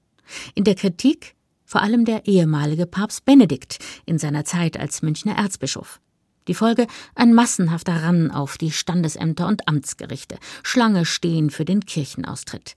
In 0.54 0.64
der 0.64 0.76
Kritik 0.76 1.34
vor 1.66 1.82
allem 1.82 2.06
der 2.06 2.28
ehemalige 2.28 2.86
Papst 2.86 3.26
Benedikt 3.26 3.80
in 4.06 4.20
seiner 4.20 4.46
Zeit 4.46 4.80
als 4.80 5.02
Münchner 5.02 5.36
Erzbischof. 5.36 6.00
Die 6.48 6.54
Folge 6.54 6.88
ein 7.16 7.34
massenhafter 7.34 8.04
Ran 8.04 8.32
auf 8.32 8.58
die 8.58 8.72
Standesämter 8.72 9.48
und 9.48 9.68
Amtsgerichte, 9.68 10.38
Schlange 10.64 11.06
stehen 11.06 11.50
für 11.50 11.66
den 11.66 11.82
Kirchenaustritt. 11.82 12.76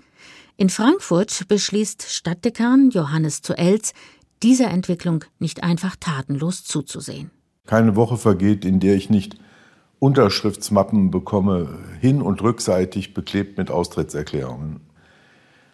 In 0.57 0.69
Frankfurt 0.69 1.47
beschließt 1.49 2.03
Stadtdekan 2.03 2.91
Johannes 2.91 3.43
zu 3.43 3.55
Elz, 3.55 3.93
dieser 4.43 4.69
Entwicklung 4.69 5.25
nicht 5.39 5.63
einfach 5.63 5.97
tatenlos 5.97 6.65
zuzusehen. 6.65 7.31
Keine 7.67 7.95
Woche 7.95 8.17
vergeht, 8.17 8.65
in 8.65 8.81
der 8.81 8.97
ich 8.97 9.11
nicht 9.11 9.37
Unterschriftsmappen 10.01 11.11
bekomme, 11.11 11.79
hin- 12.01 12.23
und 12.23 12.43
rückseitig 12.43 13.15
beklebt 13.15 13.59
mit 13.59 13.71
Austrittserklärungen. 13.71 14.81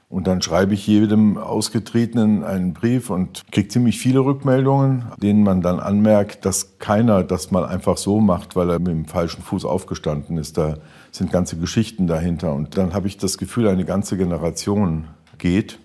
Und 0.09 0.29
dann 0.29 0.41
schreibe 0.41 0.75
ich 0.75 0.87
jedem 0.87 1.37
Ausgetretenen 1.37 2.45
einen 2.45 2.75
Brief 2.75 3.11
und 3.11 3.43
kriege 3.51 3.69
ziemlich 3.69 3.99
viele 3.99 4.21
Rückmeldungen, 4.21 5.07
denen 5.21 5.43
man 5.43 5.63
dann 5.63 5.81
anmerkt, 5.81 6.45
dass 6.45 6.79
keiner 6.79 7.25
das 7.25 7.51
mal 7.51 7.67
einfach 7.67 7.97
so 7.97 8.21
macht, 8.21 8.55
weil 8.55 8.71
er 8.71 8.79
mit 8.79 8.89
dem 8.89 9.05
falschen 9.07 9.43
Fuß 9.43 9.65
aufgestanden 9.65 10.39
ist. 10.39 10.59
Da 10.59 10.77
sind 11.11 11.33
ganze 11.33 11.57
Geschichten 11.57 12.07
dahinter. 12.07 12.55
Und 12.55 12.79
dann 12.79 12.95
habe 12.95 13.09
ich 13.09 13.19
das 13.19 13.37
Gefühl, 13.37 13.67
eine 13.67 13.85
ganze 13.85 14.17
Generation 14.17 15.09
geht. 15.39 15.81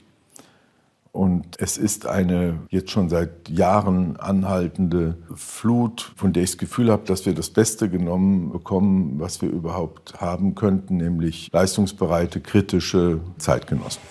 Und 1.11 1.57
es 1.59 1.77
ist 1.77 2.05
eine 2.05 2.59
jetzt 2.69 2.91
schon 2.91 3.09
seit 3.09 3.49
Jahren 3.49 4.15
anhaltende 4.17 5.17
Flut, 5.35 6.13
von 6.15 6.31
der 6.31 6.43
ich 6.43 6.51
das 6.51 6.57
Gefühl 6.57 6.89
habe, 6.89 7.05
dass 7.05 7.25
wir 7.25 7.33
das 7.33 7.49
Beste 7.49 7.89
genommen 7.89 8.51
bekommen, 8.51 9.19
was 9.19 9.41
wir 9.41 9.49
überhaupt 9.49 10.21
haben 10.21 10.55
könnten, 10.55 10.97
nämlich 10.97 11.49
leistungsbereite, 11.51 12.39
kritische 12.39 13.19
Zeitgenossen. 13.37 14.01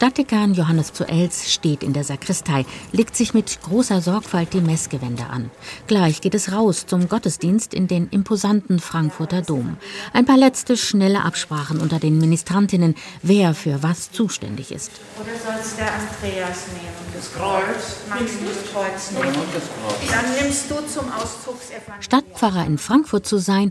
Stadtdekan 0.00 0.54
Johannes 0.54 0.94
zu 0.94 1.04
Els 1.06 1.52
steht 1.52 1.82
in 1.82 1.92
der 1.92 2.04
Sakristei, 2.04 2.64
legt 2.90 3.14
sich 3.14 3.34
mit 3.34 3.60
großer 3.60 4.00
Sorgfalt 4.00 4.54
die 4.54 4.62
Messgewänder 4.62 5.28
an. 5.28 5.50
Gleich 5.88 6.22
geht 6.22 6.34
es 6.34 6.52
raus 6.52 6.86
zum 6.86 7.06
Gottesdienst 7.06 7.74
in 7.74 7.86
den 7.86 8.08
imposanten 8.08 8.80
Frankfurter 8.80 9.42
Dom. 9.42 9.76
Ein 10.14 10.24
paar 10.24 10.38
letzte 10.38 10.78
schnelle 10.78 11.22
Absprachen 11.22 11.82
unter 11.82 11.98
den 11.98 12.16
Ministrantinnen, 12.16 12.94
wer 13.20 13.52
für 13.52 13.82
was 13.82 14.10
zuständig 14.10 14.72
ist. 14.72 14.90
Oder 15.20 15.32
sollst 15.32 15.78
der 15.78 15.92
Andreas 15.92 16.68
nehmen? 16.68 16.96
Das 17.14 17.34
Kreuz. 17.34 17.98
Magst 18.08 18.40
du 18.40 18.46
das 18.46 18.72
Kreuz 18.72 19.10
nehmen? 19.10 19.36
Dann 20.10 20.42
nimmst 20.42 20.70
du 20.70 20.76
zum 20.76 21.12
Auszugsevangelium. 21.12 22.00
Stadtpfarrer 22.00 22.64
in 22.64 22.78
Frankfurt 22.78 23.26
zu 23.26 23.36
sein, 23.36 23.70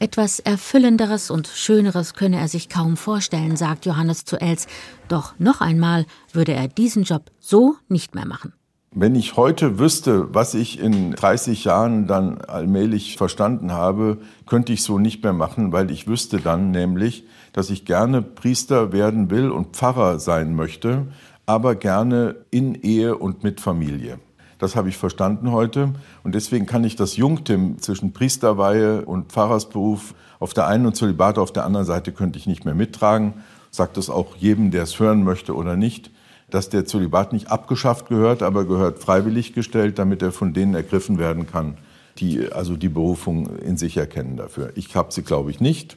etwas 0.00 0.40
Erfüllenderes 0.40 1.30
und 1.30 1.46
Schöneres 1.46 2.14
könne 2.14 2.38
er 2.38 2.48
sich 2.48 2.68
kaum 2.68 2.96
vorstellen, 2.96 3.56
sagt 3.56 3.86
Johannes 3.86 4.24
zu 4.24 4.40
Els. 4.40 4.66
Doch 5.08 5.34
noch 5.38 5.60
einmal 5.60 6.06
würde 6.32 6.52
er 6.52 6.68
diesen 6.68 7.04
Job 7.04 7.30
so 7.38 7.76
nicht 7.88 8.14
mehr 8.14 8.26
machen. 8.26 8.54
Wenn 8.92 9.14
ich 9.14 9.36
heute 9.36 9.78
wüsste, 9.78 10.34
was 10.34 10.54
ich 10.54 10.80
in 10.80 11.12
30 11.12 11.62
Jahren 11.64 12.08
dann 12.08 12.40
allmählich 12.40 13.16
verstanden 13.16 13.70
habe, 13.72 14.18
könnte 14.46 14.72
ich 14.72 14.82
so 14.82 14.98
nicht 14.98 15.22
mehr 15.22 15.32
machen, 15.32 15.70
weil 15.70 15.92
ich 15.92 16.08
wüsste 16.08 16.38
dann 16.38 16.72
nämlich, 16.72 17.24
dass 17.52 17.70
ich 17.70 17.84
gerne 17.84 18.20
Priester 18.20 18.92
werden 18.92 19.30
will 19.30 19.50
und 19.50 19.76
Pfarrer 19.76 20.18
sein 20.18 20.56
möchte, 20.56 21.06
aber 21.46 21.76
gerne 21.76 22.36
in 22.50 22.74
Ehe 22.74 23.16
und 23.16 23.44
mit 23.44 23.60
Familie. 23.60 24.18
Das 24.60 24.76
habe 24.76 24.90
ich 24.90 24.98
verstanden 24.98 25.50
heute. 25.50 25.94
Und 26.22 26.34
deswegen 26.34 26.66
kann 26.66 26.84
ich 26.84 26.94
das 26.94 27.16
Jungtim 27.16 27.78
zwischen 27.78 28.12
Priesterweihe 28.12 29.04
und 29.06 29.32
Pfarrersberuf 29.32 30.14
auf 30.38 30.54
der 30.54 30.66
einen 30.66 30.86
und 30.86 30.94
Zölibat 30.94 31.38
auf 31.38 31.52
der 31.52 31.64
anderen 31.64 31.86
Seite 31.86 32.12
könnte 32.12 32.38
ich 32.38 32.46
nicht 32.46 32.64
mehr 32.64 32.74
mittragen. 32.74 33.34
Sagt 33.70 33.96
das 33.96 34.10
auch 34.10 34.36
jedem, 34.36 34.70
der 34.70 34.82
es 34.82 35.00
hören 35.00 35.24
möchte 35.24 35.56
oder 35.56 35.76
nicht, 35.76 36.10
dass 36.50 36.68
der 36.68 36.84
Zölibat 36.84 37.32
nicht 37.32 37.50
abgeschafft 37.50 38.08
gehört, 38.08 38.42
aber 38.42 38.64
gehört 38.66 38.98
freiwillig 38.98 39.54
gestellt, 39.54 39.98
damit 39.98 40.22
er 40.22 40.32
von 40.32 40.52
denen 40.52 40.74
ergriffen 40.74 41.18
werden 41.18 41.46
kann, 41.46 41.78
die 42.18 42.52
also 42.52 42.76
die 42.76 42.88
Berufung 42.88 43.58
in 43.58 43.78
sich 43.78 43.96
erkennen 43.96 44.36
dafür. 44.36 44.72
Ich 44.74 44.94
habe 44.94 45.12
sie, 45.12 45.22
glaube 45.22 45.50
ich, 45.50 45.60
nicht. 45.60 45.96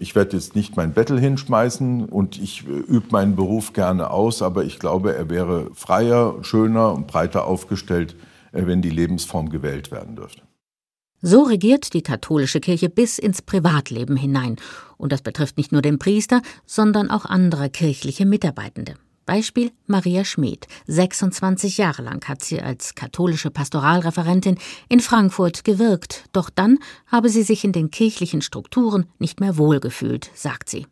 Ich 0.00 0.14
werde 0.14 0.36
jetzt 0.36 0.54
nicht 0.54 0.76
mein 0.76 0.92
Bettel 0.92 1.18
hinschmeißen 1.18 2.04
und 2.04 2.38
ich 2.40 2.64
äh, 2.68 2.70
übe 2.70 3.08
meinen 3.10 3.34
Beruf 3.34 3.72
gerne 3.72 4.10
aus, 4.10 4.42
aber 4.42 4.64
ich 4.64 4.78
glaube, 4.78 5.14
er 5.16 5.28
wäre 5.28 5.70
freier, 5.74 6.36
schöner 6.42 6.94
und 6.94 7.08
breiter 7.08 7.46
aufgestellt, 7.46 8.14
äh, 8.52 8.64
wenn 8.66 8.80
die 8.80 8.90
Lebensform 8.90 9.50
gewählt 9.50 9.90
werden 9.90 10.14
dürfte. 10.14 10.42
So 11.20 11.42
regiert 11.42 11.94
die 11.94 12.02
katholische 12.02 12.60
Kirche 12.60 12.88
bis 12.88 13.18
ins 13.18 13.42
Privatleben 13.42 14.16
hinein. 14.16 14.54
Und 14.98 15.10
das 15.10 15.20
betrifft 15.20 15.56
nicht 15.56 15.72
nur 15.72 15.82
den 15.82 15.98
Priester, 15.98 16.42
sondern 16.64 17.10
auch 17.10 17.24
andere 17.24 17.68
kirchliche 17.68 18.24
Mitarbeitende. 18.24 18.94
Beispiel 19.28 19.72
Maria 19.86 20.24
Schmid. 20.24 20.66
26 20.86 21.76
Jahre 21.76 22.00
lang 22.00 22.26
hat 22.26 22.42
sie 22.42 22.62
als 22.62 22.94
katholische 22.94 23.50
Pastoralreferentin 23.50 24.56
in 24.88 25.00
Frankfurt 25.00 25.64
gewirkt. 25.64 26.24
Doch 26.32 26.48
dann 26.48 26.78
habe 27.06 27.28
sie 27.28 27.42
sich 27.42 27.62
in 27.62 27.72
den 27.72 27.90
kirchlichen 27.90 28.40
Strukturen 28.40 29.04
nicht 29.18 29.38
mehr 29.38 29.58
wohlgefühlt, 29.58 30.30
sagt 30.32 30.70
sie. 30.70 30.86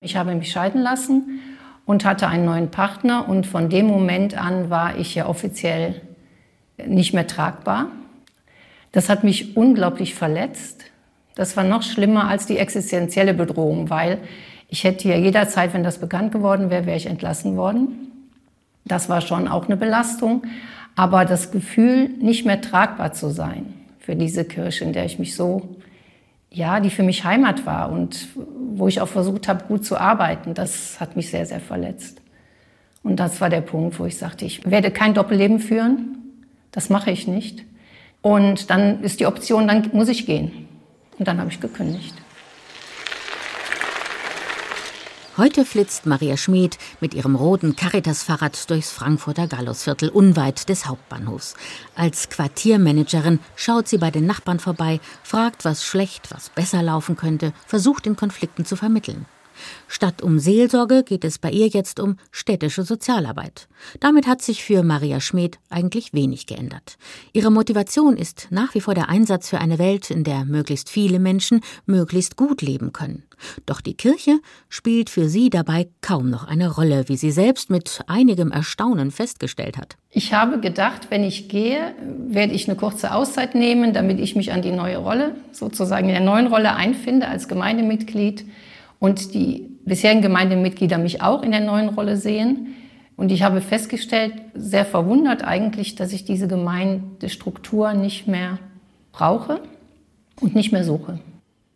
Ich 0.00 0.16
habe 0.16 0.34
mich 0.34 0.50
scheiden 0.50 0.80
lassen 0.80 1.40
und 1.84 2.06
hatte 2.06 2.28
einen 2.28 2.46
neuen 2.46 2.70
Partner 2.70 3.28
und 3.28 3.46
von 3.46 3.68
dem 3.68 3.88
Moment 3.88 4.38
an 4.38 4.70
war 4.70 4.96
ich 4.96 5.14
ja 5.14 5.26
offiziell 5.26 6.00
nicht 6.86 7.12
mehr 7.12 7.26
tragbar. 7.26 7.88
Das 8.92 9.10
hat 9.10 9.22
mich 9.22 9.54
unglaublich 9.54 10.14
verletzt. 10.14 10.84
Das 11.34 11.58
war 11.58 11.64
noch 11.64 11.82
schlimmer 11.82 12.26
als 12.26 12.46
die 12.46 12.56
existenzielle 12.56 13.34
Bedrohung, 13.34 13.90
weil 13.90 14.18
ich 14.72 14.84
hätte 14.84 15.06
ja 15.06 15.16
jederzeit, 15.16 15.74
wenn 15.74 15.84
das 15.84 15.98
bekannt 15.98 16.32
geworden 16.32 16.70
wäre, 16.70 16.86
wäre 16.86 16.96
ich 16.96 17.04
entlassen 17.04 17.58
worden. 17.58 18.10
Das 18.86 19.10
war 19.10 19.20
schon 19.20 19.46
auch 19.46 19.66
eine 19.66 19.76
Belastung. 19.76 20.44
Aber 20.96 21.26
das 21.26 21.50
Gefühl, 21.50 22.08
nicht 22.08 22.46
mehr 22.46 22.58
tragbar 22.62 23.12
zu 23.12 23.28
sein 23.28 23.74
für 23.98 24.16
diese 24.16 24.46
Kirche, 24.46 24.84
in 24.84 24.94
der 24.94 25.04
ich 25.04 25.18
mich 25.18 25.36
so, 25.36 25.76
ja, 26.50 26.80
die 26.80 26.88
für 26.88 27.02
mich 27.02 27.22
Heimat 27.22 27.66
war 27.66 27.92
und 27.92 28.28
wo 28.74 28.88
ich 28.88 29.02
auch 29.02 29.08
versucht 29.08 29.46
habe, 29.46 29.64
gut 29.66 29.84
zu 29.84 29.98
arbeiten, 29.98 30.54
das 30.54 30.98
hat 31.00 31.16
mich 31.16 31.30
sehr, 31.30 31.44
sehr 31.44 31.60
verletzt. 31.60 32.22
Und 33.02 33.16
das 33.16 33.42
war 33.42 33.50
der 33.50 33.60
Punkt, 33.60 34.00
wo 34.00 34.06
ich 34.06 34.16
sagte, 34.16 34.46
ich 34.46 34.70
werde 34.70 34.90
kein 34.90 35.12
Doppelleben 35.12 35.58
führen. 35.58 36.16
Das 36.70 36.88
mache 36.88 37.10
ich 37.10 37.28
nicht. 37.28 37.62
Und 38.22 38.70
dann 38.70 39.02
ist 39.02 39.20
die 39.20 39.26
Option, 39.26 39.68
dann 39.68 39.90
muss 39.92 40.08
ich 40.08 40.24
gehen. 40.24 40.66
Und 41.18 41.28
dann 41.28 41.38
habe 41.38 41.50
ich 41.50 41.60
gekündigt. 41.60 42.14
Heute 45.38 45.64
flitzt 45.64 46.04
Maria 46.04 46.36
Schmid 46.36 46.76
mit 47.00 47.14
ihrem 47.14 47.36
roten 47.36 47.74
Caritas-Fahrrad 47.74 48.68
durchs 48.68 48.90
Frankfurter 48.90 49.46
Gallusviertel 49.46 50.10
unweit 50.10 50.68
des 50.68 50.84
Hauptbahnhofs. 50.84 51.54
Als 51.94 52.28
Quartiermanagerin 52.28 53.38
schaut 53.56 53.88
sie 53.88 53.96
bei 53.96 54.10
den 54.10 54.26
Nachbarn 54.26 54.60
vorbei, 54.60 55.00
fragt, 55.22 55.64
was 55.64 55.86
schlecht, 55.86 56.30
was 56.30 56.50
besser 56.50 56.82
laufen 56.82 57.16
könnte, 57.16 57.54
versucht 57.66 58.06
in 58.06 58.14
Konflikten 58.14 58.66
zu 58.66 58.76
vermitteln. 58.76 59.24
Statt 59.88 60.22
um 60.22 60.38
Seelsorge 60.38 61.02
geht 61.02 61.24
es 61.24 61.38
bei 61.38 61.50
ihr 61.50 61.68
jetzt 61.68 62.00
um 62.00 62.16
städtische 62.30 62.82
Sozialarbeit. 62.82 63.68
Damit 64.00 64.26
hat 64.26 64.42
sich 64.42 64.64
für 64.64 64.82
Maria 64.82 65.20
Schmid 65.20 65.58
eigentlich 65.70 66.12
wenig 66.12 66.46
geändert. 66.46 66.96
Ihre 67.32 67.50
Motivation 67.50 68.16
ist 68.16 68.48
nach 68.50 68.74
wie 68.74 68.80
vor 68.80 68.94
der 68.94 69.08
Einsatz 69.08 69.48
für 69.48 69.58
eine 69.58 69.78
Welt, 69.78 70.10
in 70.10 70.24
der 70.24 70.44
möglichst 70.44 70.88
viele 70.88 71.18
Menschen 71.18 71.60
möglichst 71.86 72.36
gut 72.36 72.62
leben 72.62 72.92
können. 72.92 73.24
Doch 73.66 73.80
die 73.80 73.94
Kirche 73.94 74.38
spielt 74.68 75.10
für 75.10 75.28
sie 75.28 75.50
dabei 75.50 75.88
kaum 76.00 76.30
noch 76.30 76.44
eine 76.44 76.72
Rolle, 76.74 77.08
wie 77.08 77.16
sie 77.16 77.30
selbst 77.30 77.70
mit 77.70 78.00
einigem 78.06 78.52
Erstaunen 78.52 79.10
festgestellt 79.10 79.76
hat. 79.76 79.96
Ich 80.10 80.32
habe 80.32 80.60
gedacht, 80.60 81.08
wenn 81.10 81.24
ich 81.24 81.48
gehe, 81.48 81.94
werde 82.28 82.52
ich 82.52 82.68
eine 82.68 82.76
kurze 82.76 83.14
Auszeit 83.14 83.54
nehmen, 83.54 83.92
damit 83.92 84.20
ich 84.20 84.36
mich 84.36 84.52
an 84.52 84.62
die 84.62 84.72
neue 84.72 84.98
Rolle, 84.98 85.34
sozusagen 85.52 86.08
in 86.08 86.14
der 86.14 86.24
neuen 86.24 86.46
Rolle 86.46 86.74
einfinde 86.74 87.26
als 87.28 87.48
Gemeindemitglied 87.48 88.44
und 89.02 89.34
die 89.34 89.68
bisherigen 89.84 90.22
Gemeindemitglieder 90.22 90.96
mich 90.96 91.22
auch 91.22 91.42
in 91.42 91.50
der 91.50 91.58
neuen 91.58 91.88
Rolle 91.88 92.16
sehen. 92.16 92.76
Und 93.16 93.32
ich 93.32 93.42
habe 93.42 93.60
festgestellt, 93.60 94.34
sehr 94.54 94.84
verwundert 94.84 95.42
eigentlich, 95.42 95.96
dass 95.96 96.12
ich 96.12 96.24
diese 96.24 96.46
Gemeindestruktur 96.46 97.94
nicht 97.94 98.28
mehr 98.28 98.60
brauche 99.10 99.60
und 100.40 100.54
nicht 100.54 100.70
mehr 100.70 100.84
suche. 100.84 101.18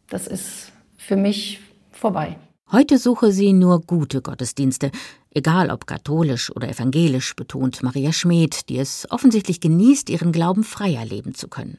Das 0.09 0.29
ist 0.29 0.71
für 0.97 1.17
mich 1.17 1.59
vorbei. 1.91 2.37
Heute 2.71 2.97
suche 2.97 3.33
sie 3.33 3.53
nur 3.53 3.81
gute 3.81 4.23
Gottesdienste, 4.23 4.93
egal 5.37 5.71
ob 5.71 5.87
katholisch 5.87 6.51
oder 6.51 6.69
evangelisch, 6.69 7.37
betont 7.37 7.83
Maria 7.83 8.13
Schmid, 8.13 8.71
die 8.71 8.79
es 8.79 9.07
offensichtlich 9.11 9.61
genießt, 9.61 10.09
ihren 10.09 10.33
Glauben 10.33 10.65
freier 10.65 11.05
leben 11.05 11.35
zu 11.35 11.49
können. 11.49 11.79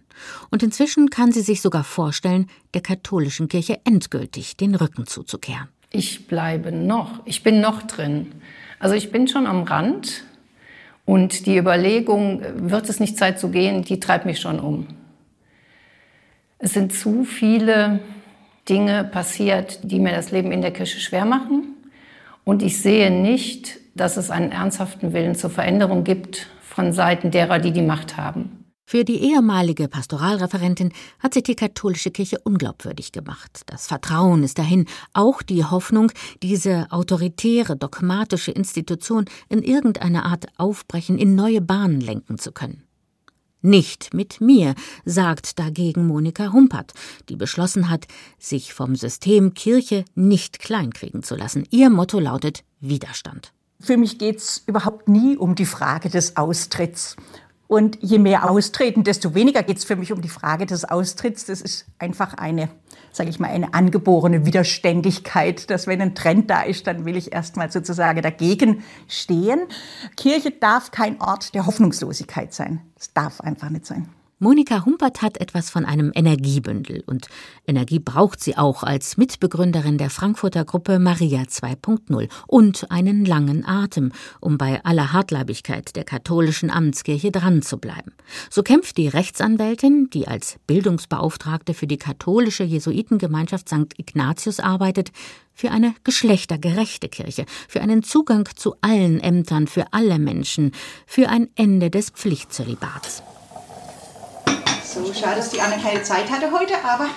Und 0.51 0.61
inzwischen 0.61 1.09
kann 1.09 1.31
sie 1.31 1.41
sich 1.41 1.61
sogar 1.61 1.83
vorstellen, 1.83 2.47
der 2.75 2.81
katholischen 2.81 3.47
Kirche 3.47 3.79
endgültig 3.83 4.57
den 4.57 4.75
Rücken 4.75 5.07
zuzukehren. 5.07 5.69
Ich 5.89 6.27
bleibe 6.27 6.71
noch, 6.71 7.25
ich 7.25 7.41
bin 7.41 7.59
noch 7.59 7.81
drin. 7.81 8.31
Also 8.79 8.93
ich 8.93 9.11
bin 9.11 9.27
schon 9.27 9.47
am 9.47 9.63
Rand 9.63 10.23
und 11.05 11.47
die 11.47 11.57
Überlegung, 11.57 12.43
wird 12.55 12.87
es 12.89 12.99
nicht 12.99 13.17
Zeit 13.17 13.39
zu 13.39 13.49
gehen, 13.49 13.81
die 13.81 13.99
treibt 13.99 14.25
mich 14.25 14.39
schon 14.39 14.59
um. 14.59 14.87
Es 16.59 16.73
sind 16.73 16.93
zu 16.93 17.23
viele 17.23 18.01
Dinge 18.69 19.03
passiert, 19.03 19.79
die 19.83 19.99
mir 19.99 20.11
das 20.11 20.31
Leben 20.31 20.51
in 20.51 20.61
der 20.61 20.71
Kirche 20.71 20.99
schwer 20.99 21.25
machen. 21.25 21.76
Und 22.47 22.63
ich 22.63 22.81
sehe 22.81 23.11
nicht, 23.11 23.77
dass 23.93 24.15
es 24.15 24.31
einen 24.31 24.53
ernsthaften 24.53 25.11
Willen 25.11 25.35
zur 25.35 25.49
Veränderung 25.49 26.05
gibt 26.05 26.47
von 26.61 26.93
Seiten 26.93 27.29
derer, 27.29 27.59
die 27.59 27.73
die 27.73 27.81
Macht 27.81 28.15
haben. 28.15 28.63
Für 28.85 29.03
die 29.03 29.17
ehemalige 29.17 29.89
Pastoralreferentin 29.89 30.93
hat 31.19 31.33
sich 31.33 31.43
die 31.43 31.57
katholische 31.57 32.09
Kirche 32.09 32.39
unglaubwürdig 32.41 33.11
gemacht. 33.11 33.63
Das 33.65 33.87
Vertrauen 33.87 34.43
ist 34.43 34.59
dahin, 34.59 34.85
auch 35.11 35.41
die 35.41 35.65
Hoffnung, 35.65 36.09
diese 36.41 36.87
autoritäre, 36.89 37.75
dogmatische 37.75 38.51
Institution 38.51 39.25
in 39.49 39.61
irgendeiner 39.61 40.23
Art 40.23 40.45
aufbrechen, 40.55 41.17
in 41.17 41.35
neue 41.35 41.59
Bahnen 41.59 41.99
lenken 41.99 42.37
zu 42.37 42.53
können. 42.53 42.86
Nicht 43.61 44.13
mit 44.13 44.39
mir, 44.39 44.75
sagt 45.03 45.59
dagegen 45.59 46.05
Monika 46.07 46.53
Humpert, 46.53 46.93
die 47.27 47.35
beschlossen 47.35 47.89
hat, 47.89 48.07
sich 48.37 48.73
vom 48.73 48.95
System 48.95 49.53
Kirche 49.53 50.05
nicht 50.15 50.59
kleinkriegen 50.59 51.23
zu 51.23 51.35
lassen. 51.35 51.65
Ihr 51.71 51.89
Motto 51.89 52.19
lautet 52.19 52.63
Widerstand. 52.79 53.53
Für 53.79 53.97
mich 53.97 54.17
geht 54.17 54.37
es 54.37 54.63
überhaupt 54.65 55.07
nie 55.07 55.37
um 55.37 55.55
die 55.55 55.65
Frage 55.65 56.09
des 56.09 56.35
Austritts 56.35 57.15
und 57.67 57.97
je 58.01 58.17
mehr 58.17 58.49
austreten, 58.49 59.03
desto 59.03 59.35
weniger 59.35 59.61
geht 59.63 59.77
es 59.77 59.83
für 59.83 59.95
mich 59.95 60.13
um 60.13 60.21
die 60.21 60.29
Frage 60.29 60.65
des 60.65 60.85
Austritts. 60.85 61.45
Das 61.45 61.61
ist 61.61 61.85
einfach 61.99 62.33
eine, 62.35 62.69
sage 63.11 63.29
ich 63.29 63.39
mal, 63.39 63.49
eine 63.49 63.73
angeborene 63.73 64.45
Widerständigkeit, 64.45 65.69
dass 65.69 65.85
wenn 65.85 66.01
ein 66.01 66.15
Trend 66.15 66.49
da 66.49 66.61
ist, 66.61 66.87
dann 66.87 67.05
will 67.05 67.17
ich 67.17 67.33
erstmal 67.33 67.71
sozusagen 67.71 68.21
dagegen 68.21 68.83
stehen. 69.07 69.59
Kirche 70.15 70.51
darf 70.51 70.91
kein 70.91 71.19
Ort 71.21 71.53
der 71.55 71.65
Hoffnungslosigkeit 71.65 72.53
sein. 72.53 72.81
Es 72.97 73.13
darf 73.13 73.41
einfach 73.41 73.69
nicht 73.69 73.85
sein. 73.85 74.09
Monika 74.39 74.85
Humpert 74.85 75.23
hat 75.23 75.41
etwas 75.41 75.71
von 75.71 75.83
einem 75.83 76.11
Energiebündel 76.13 77.03
und 77.07 77.27
Energie 77.65 77.97
braucht 77.97 78.39
sie 78.39 78.55
auch 78.55 78.83
als 78.83 79.17
Mitbegründerin 79.17 79.97
der 79.97 80.11
Frankfurter 80.11 80.63
Gruppe 80.63 80.99
Maria 80.99 81.41
2.0 81.41 82.29
und 82.45 82.91
einen 82.91 83.25
langen 83.25 83.65
Atem, 83.65 84.11
um 84.39 84.59
bei 84.59 84.85
aller 84.85 85.11
Hartleibigkeit 85.11 85.95
der 85.95 86.03
katholischen 86.03 86.69
Amtskirche 86.69 87.31
dran 87.31 87.63
zu 87.63 87.79
bleiben. 87.79 88.13
So 88.51 88.61
kämpft 88.61 88.97
die 88.97 89.07
Rechtsanwältin, 89.07 90.11
die 90.11 90.27
als 90.27 90.59
Bildungsbeauftragte 90.67 91.73
für 91.73 91.87
die 91.87 91.97
katholische 91.97 92.63
Jesuitengemeinschaft 92.63 93.67
St. 93.67 93.97
Ignatius 93.97 94.59
arbeitet, 94.59 95.11
für 95.55 95.71
eine 95.71 95.95
geschlechtergerechte 96.03 97.09
Kirche, 97.09 97.47
für 97.67 97.81
einen 97.81 98.03
Zugang 98.03 98.47
zu 98.55 98.75
allen 98.81 99.19
Ämtern 99.19 99.65
für 99.65 99.91
alle 99.93 100.19
Menschen, 100.19 100.73
für 101.07 101.29
ein 101.29 101.49
Ende 101.55 101.89
des 101.89 102.11
Pflichtzölibats. 102.11 103.23
So, 105.03 105.13
schade, 105.13 105.37
dass 105.37 105.49
die 105.49 105.61
Anne 105.61 105.77
keine 105.81 106.01
Zeit 106.01 106.29
hatte 106.31 106.51
heute, 106.51 106.73
aber 106.83 107.07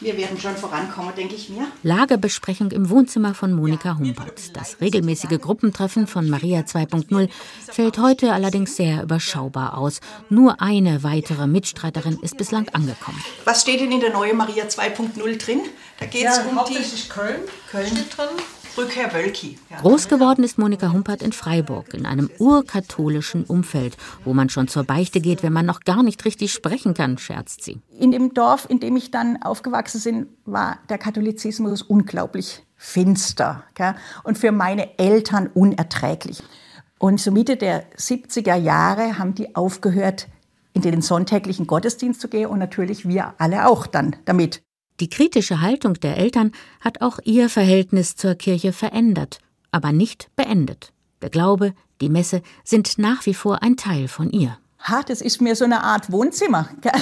wir 0.00 0.16
werden 0.16 0.38
schon 0.38 0.56
vorankommen, 0.56 1.14
denke 1.14 1.34
ich 1.34 1.48
mir. 1.48 1.66
Lagebesprechung 1.82 2.72
im 2.72 2.90
Wohnzimmer 2.90 3.34
von 3.34 3.52
Monika 3.52 3.96
Humpert. 3.98 4.54
Das 4.56 4.80
regelmäßige 4.80 5.40
Gruppentreffen 5.40 6.06
von 6.06 6.28
Maria 6.28 6.60
2.0 6.60 7.28
fällt 7.70 7.98
heute 7.98 8.32
allerdings 8.32 8.76
sehr 8.76 9.04
überschaubar 9.04 9.78
aus. 9.78 10.00
Nur 10.28 10.60
eine 10.60 11.04
weitere 11.04 11.46
Mitstreiterin 11.46 12.18
ist 12.20 12.36
bislang 12.36 12.68
angekommen. 12.70 13.22
Was 13.44 13.62
steht 13.62 13.80
denn 13.80 13.92
in 13.92 14.00
der 14.00 14.12
neuen 14.12 14.36
Maria 14.36 14.64
2.0 14.64 15.44
drin? 15.44 15.60
Da 16.00 16.06
geht 16.06 16.26
es 16.26 16.36
ja, 16.36 16.42
um 16.42 16.58
die 16.68 17.08
Köln. 17.08 17.40
Köln 17.70 17.86
steht 17.86 18.18
drin. 18.18 18.28
Rückkehr 18.76 19.12
Wölki. 19.12 19.58
Groß 19.80 20.08
geworden 20.08 20.44
ist 20.44 20.58
Monika 20.58 20.92
Humpert 20.92 21.22
in 21.22 21.32
Freiburg, 21.32 21.92
in 21.92 22.06
einem 22.06 22.30
urkatholischen 22.38 23.44
Umfeld, 23.44 23.96
wo 24.24 24.32
man 24.32 24.48
schon 24.48 24.68
zur 24.68 24.84
Beichte 24.84 25.20
geht, 25.20 25.42
wenn 25.42 25.52
man 25.52 25.66
noch 25.66 25.80
gar 25.80 26.02
nicht 26.02 26.24
richtig 26.24 26.52
sprechen 26.52 26.94
kann, 26.94 27.18
scherzt 27.18 27.64
sie. 27.64 27.80
In 27.98 28.12
dem 28.12 28.32
Dorf, 28.32 28.66
in 28.68 28.80
dem 28.80 28.96
ich 28.96 29.10
dann 29.10 29.42
aufgewachsen 29.42 30.00
bin, 30.02 30.26
war 30.44 30.78
der 30.88 30.98
Katholizismus 30.98 31.82
unglaublich 31.82 32.64
finster 32.76 33.64
gell? 33.74 33.94
und 34.24 34.38
für 34.38 34.52
meine 34.52 34.98
Eltern 34.98 35.50
unerträglich. 35.52 36.42
Und 36.98 37.20
so 37.20 37.30
Mitte 37.30 37.56
der 37.56 37.90
70er 37.96 38.56
Jahre 38.56 39.18
haben 39.18 39.34
die 39.34 39.54
aufgehört, 39.54 40.28
in 40.72 40.82
den 40.82 41.02
sonntäglichen 41.02 41.66
Gottesdienst 41.66 42.20
zu 42.20 42.28
gehen 42.28 42.46
und 42.48 42.58
natürlich 42.58 43.06
wir 43.06 43.34
alle 43.38 43.68
auch 43.68 43.86
dann 43.86 44.16
damit. 44.24 44.62
Die 45.00 45.08
kritische 45.08 45.60
Haltung 45.60 45.94
der 45.94 46.16
Eltern 46.16 46.52
hat 46.80 47.00
auch 47.00 47.18
ihr 47.24 47.48
Verhältnis 47.48 48.16
zur 48.16 48.34
Kirche 48.34 48.72
verändert, 48.72 49.38
aber 49.70 49.92
nicht 49.92 50.28
beendet. 50.36 50.92
Der 51.22 51.30
Glaube, 51.30 51.74
die 52.00 52.08
Messe 52.08 52.42
sind 52.64 52.98
nach 52.98 53.26
wie 53.26 53.34
vor 53.34 53.62
ein 53.62 53.76
Teil 53.76 54.08
von 54.08 54.30
ihr. 54.30 54.58
Ha, 54.80 55.02
das 55.02 55.20
ist 55.20 55.40
mir 55.40 55.54
so 55.56 55.64
eine 55.64 55.82
Art 55.82 56.10
Wohnzimmer. 56.10 56.68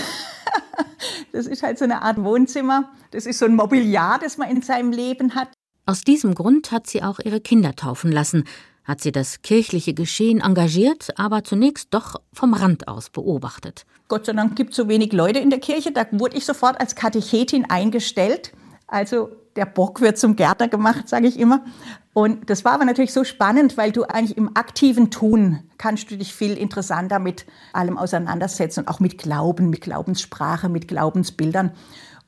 Das 1.32 1.46
ist 1.46 1.62
halt 1.62 1.78
so 1.78 1.84
eine 1.84 2.02
Art 2.02 2.22
Wohnzimmer. 2.22 2.90
Das 3.12 3.24
ist 3.26 3.38
so 3.38 3.44
ein 3.44 3.54
Mobiliar, 3.54 4.18
das 4.18 4.36
man 4.36 4.50
in 4.50 4.62
seinem 4.62 4.92
Leben 4.92 5.34
hat. 5.34 5.48
Aus 5.86 6.02
diesem 6.02 6.34
Grund 6.34 6.72
hat 6.72 6.86
sie 6.86 7.02
auch 7.02 7.18
ihre 7.20 7.40
Kinder 7.40 7.74
taufen 7.74 8.12
lassen, 8.12 8.44
hat 8.84 9.00
sie 9.00 9.12
das 9.12 9.42
kirchliche 9.42 9.94
Geschehen 9.94 10.40
engagiert, 10.40 11.08
aber 11.16 11.44
zunächst 11.44 11.88
doch 11.94 12.16
vom 12.32 12.54
Rand 12.54 12.88
aus 12.88 13.10
beobachtet. 13.10 13.84
Gott 14.08 14.26
sei 14.26 14.32
Dank 14.32 14.56
gibt 14.56 14.70
es 14.70 14.76
so 14.76 14.88
wenig 14.88 15.12
Leute 15.12 15.38
in 15.38 15.50
der 15.50 15.60
Kirche. 15.60 15.92
Da 15.92 16.06
wurde 16.10 16.36
ich 16.36 16.44
sofort 16.44 16.80
als 16.80 16.96
Katechetin 16.96 17.66
eingestellt. 17.68 18.52
Also 18.86 19.30
der 19.56 19.66
Bock 19.66 20.00
wird 20.00 20.18
zum 20.18 20.36
Gärtner 20.36 20.68
gemacht, 20.68 21.08
sage 21.08 21.28
ich 21.28 21.38
immer. 21.38 21.64
Und 22.12 22.50
das 22.50 22.64
war 22.64 22.72
aber 22.72 22.84
natürlich 22.84 23.12
so 23.12 23.22
spannend, 23.24 23.76
weil 23.76 23.92
du 23.92 24.04
eigentlich 24.04 24.36
im 24.36 24.56
aktiven 24.56 25.10
Tun 25.10 25.60
kannst 25.78 26.10
du 26.10 26.16
dich 26.16 26.34
viel 26.34 26.56
interessanter 26.56 27.18
mit 27.18 27.46
allem 27.72 27.96
auseinandersetzen 27.96 28.80
und 28.80 28.88
auch 28.88 29.00
mit 29.00 29.18
Glauben, 29.18 29.70
mit 29.70 29.80
Glaubenssprache, 29.80 30.68
mit 30.68 30.88
Glaubensbildern. 30.88 31.72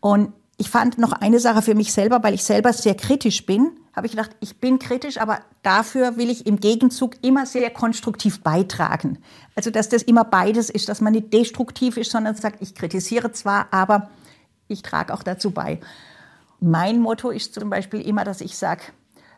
Und 0.00 0.32
ich 0.56 0.70
fand 0.70 0.98
noch 0.98 1.12
eine 1.12 1.40
Sache 1.40 1.62
für 1.62 1.74
mich 1.74 1.92
selber, 1.92 2.22
weil 2.22 2.34
ich 2.34 2.44
selber 2.44 2.72
sehr 2.72 2.94
kritisch 2.94 3.44
bin, 3.46 3.72
habe 3.94 4.06
ich 4.06 4.12
gedacht, 4.12 4.30
ich 4.40 4.58
bin 4.58 4.78
kritisch, 4.78 5.18
aber 5.18 5.40
dafür 5.62 6.16
will 6.16 6.30
ich 6.30 6.46
im 6.46 6.60
Gegenzug 6.60 7.16
immer 7.22 7.44
sehr 7.44 7.70
konstruktiv 7.70 8.42
beitragen. 8.42 9.18
Also, 9.54 9.70
dass 9.70 9.88
das 9.88 10.02
immer 10.02 10.24
beides 10.24 10.70
ist, 10.70 10.88
dass 10.88 11.00
man 11.00 11.12
nicht 11.12 11.32
destruktiv 11.32 11.96
ist, 11.96 12.10
sondern 12.10 12.34
sagt, 12.34 12.62
ich 12.62 12.74
kritisiere 12.74 13.32
zwar, 13.32 13.68
aber 13.70 14.10
ich 14.68 14.82
trage 14.82 15.12
auch 15.12 15.22
dazu 15.22 15.50
bei. 15.50 15.78
Mein 16.60 17.00
Motto 17.00 17.30
ist 17.30 17.54
zum 17.54 17.68
Beispiel 17.68 18.00
immer, 18.00 18.24
dass 18.24 18.40
ich 18.40 18.56
sage, 18.56 18.82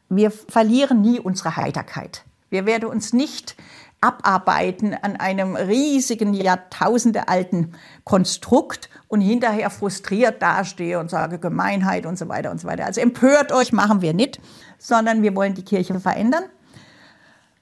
wir 0.08 0.30
verlieren 0.30 1.00
nie 1.00 1.18
unsere 1.18 1.56
Heiterkeit. 1.56 2.22
Wir 2.50 2.66
werden 2.66 2.88
uns 2.88 3.12
nicht 3.12 3.56
abarbeiten 4.04 4.94
an 4.94 5.16
einem 5.16 5.56
riesigen, 5.56 6.34
jahrtausendealten 6.34 7.74
Konstrukt 8.04 8.90
und 9.08 9.22
hinterher 9.22 9.70
frustriert 9.70 10.42
dastehe 10.42 10.98
und 10.98 11.10
sage 11.10 11.38
Gemeinheit 11.38 12.04
und 12.04 12.18
so 12.18 12.28
weiter 12.28 12.50
und 12.50 12.60
so 12.60 12.68
weiter. 12.68 12.84
Also 12.84 13.00
empört 13.00 13.50
euch 13.52 13.72
machen 13.72 14.02
wir 14.02 14.12
nicht, 14.12 14.40
sondern 14.78 15.22
wir 15.22 15.34
wollen 15.34 15.54
die 15.54 15.64
Kirche 15.64 15.98
verändern. 15.98 16.44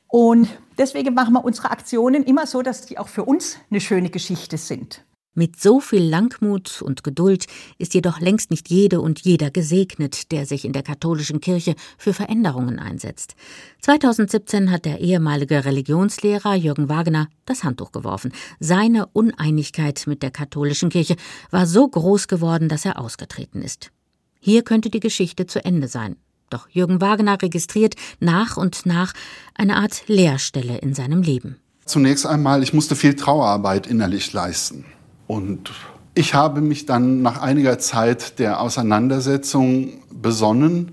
Und 0.08 0.48
deswegen 0.78 1.14
machen 1.14 1.32
wir 1.34 1.44
unsere 1.44 1.70
Aktionen 1.70 2.24
immer 2.24 2.46
so, 2.46 2.62
dass 2.62 2.86
die 2.86 2.98
auch 2.98 3.08
für 3.08 3.24
uns 3.24 3.56
eine 3.70 3.80
schöne 3.80 4.10
Geschichte 4.10 4.58
sind. 4.58 5.04
Mit 5.34 5.58
so 5.58 5.80
viel 5.80 6.02
Langmut 6.02 6.82
und 6.82 7.02
Geduld 7.02 7.46
ist 7.78 7.94
jedoch 7.94 8.20
längst 8.20 8.50
nicht 8.50 8.68
jede 8.68 9.00
und 9.00 9.20
jeder 9.20 9.50
gesegnet, 9.50 10.30
der 10.30 10.44
sich 10.44 10.66
in 10.66 10.74
der 10.74 10.82
katholischen 10.82 11.40
Kirche 11.40 11.74
für 11.96 12.12
Veränderungen 12.12 12.78
einsetzt. 12.78 13.34
2017 13.80 14.70
hat 14.70 14.84
der 14.84 15.00
ehemalige 15.00 15.64
Religionslehrer 15.64 16.54
Jürgen 16.54 16.90
Wagner 16.90 17.28
das 17.46 17.64
Handtuch 17.64 17.92
geworfen. 17.92 18.32
Seine 18.60 19.06
Uneinigkeit 19.06 20.02
mit 20.06 20.22
der 20.22 20.30
katholischen 20.30 20.90
Kirche 20.90 21.16
war 21.50 21.66
so 21.66 21.88
groß 21.88 22.28
geworden, 22.28 22.68
dass 22.68 22.84
er 22.84 23.00
ausgetreten 23.00 23.62
ist. 23.62 23.90
Hier 24.38 24.62
könnte 24.62 24.90
die 24.90 25.00
Geschichte 25.00 25.46
zu 25.46 25.64
Ende 25.64 25.88
sein. 25.88 26.16
Doch 26.50 26.68
Jürgen 26.68 27.00
Wagner 27.00 27.40
registriert 27.40 27.94
nach 28.20 28.58
und 28.58 28.84
nach 28.84 29.14
eine 29.54 29.76
Art 29.76 30.02
Leerstelle 30.08 30.76
in 30.76 30.92
seinem 30.92 31.22
Leben. 31.22 31.56
Zunächst 31.86 32.26
einmal, 32.26 32.62
ich 32.62 32.74
musste 32.74 32.96
viel 32.96 33.16
Trauerarbeit 33.16 33.86
innerlich 33.86 34.30
leisten. 34.34 34.84
Und 35.26 35.70
ich 36.14 36.34
habe 36.34 36.60
mich 36.60 36.86
dann 36.86 37.22
nach 37.22 37.40
einiger 37.40 37.78
Zeit 37.78 38.38
der 38.38 38.60
Auseinandersetzung 38.60 40.02
besonnen 40.10 40.92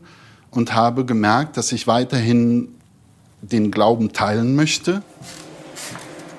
und 0.52 0.74
habe 0.74 1.06
gemerkt, 1.06 1.58
dass 1.58 1.72
ich 1.72 1.88
weiterhin 1.88 2.70
den 3.42 3.72
Glauben 3.72 4.14
teilen 4.14 4.56
möchte. 4.56 5.02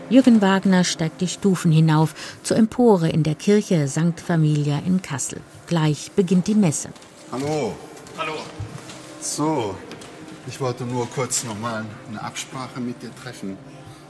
Jürgen 0.09 0.41
Wagner 0.43 0.83
steigt 0.83 1.21
die 1.21 1.29
Stufen 1.29 1.71
hinauf 1.71 2.15
zur 2.43 2.57
Empore 2.57 3.09
in 3.09 3.23
der 3.23 3.37
Kirche 3.37 3.87
St. 3.87 4.21
Familia 4.21 4.83
in 4.85 5.03
Kassel. 5.03 5.41
Gleich 5.69 6.11
beginnt 6.17 6.49
die 6.49 6.57
Messe. 6.57 6.89
Hallo. 7.31 7.75
Hallo. 8.19 8.33
So, 9.21 9.77
ich 10.49 10.61
wollte 10.61 10.85
nur 10.85 11.09
kurz 11.11 11.45
noch 11.45 11.59
mal 11.59 11.85
eine 12.09 12.23
Absprache 12.23 12.81
mit 12.81 13.03
dir 13.03 13.15
treffen. 13.15 13.57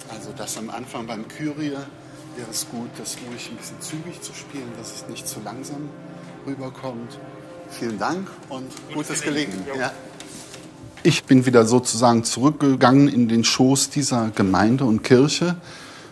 Also 0.09 0.31
das 0.35 0.57
am 0.57 0.71
Anfang 0.71 1.07
beim 1.07 1.29
Kyrie 1.29 1.77
wäre 2.41 2.51
es 2.51 2.67
gut, 2.71 2.89
das 2.97 3.17
ruhig 3.29 3.51
ein 3.51 3.57
bisschen 3.57 3.81
zügig 3.81 4.23
zu 4.23 4.33
spielen, 4.33 4.73
dass 4.79 4.95
es 4.95 5.09
nicht 5.09 5.29
zu 5.29 5.41
langsam 5.45 5.91
rüberkommt. 6.47 7.19
Vielen 7.69 7.99
Dank 7.99 8.29
und 8.49 8.67
gutes 8.95 9.21
Gelingen. 9.21 9.63
Ja. 9.79 9.93
Ich 11.03 11.25
bin 11.25 11.45
wieder 11.45 11.67
sozusagen 11.67 12.25
zurückgegangen 12.25 13.09
in 13.09 13.29
den 13.29 13.45
Schoß 13.45 13.91
dieser 13.91 14.31
Gemeinde 14.31 14.85
und 14.87 15.03
Kirche 15.03 15.57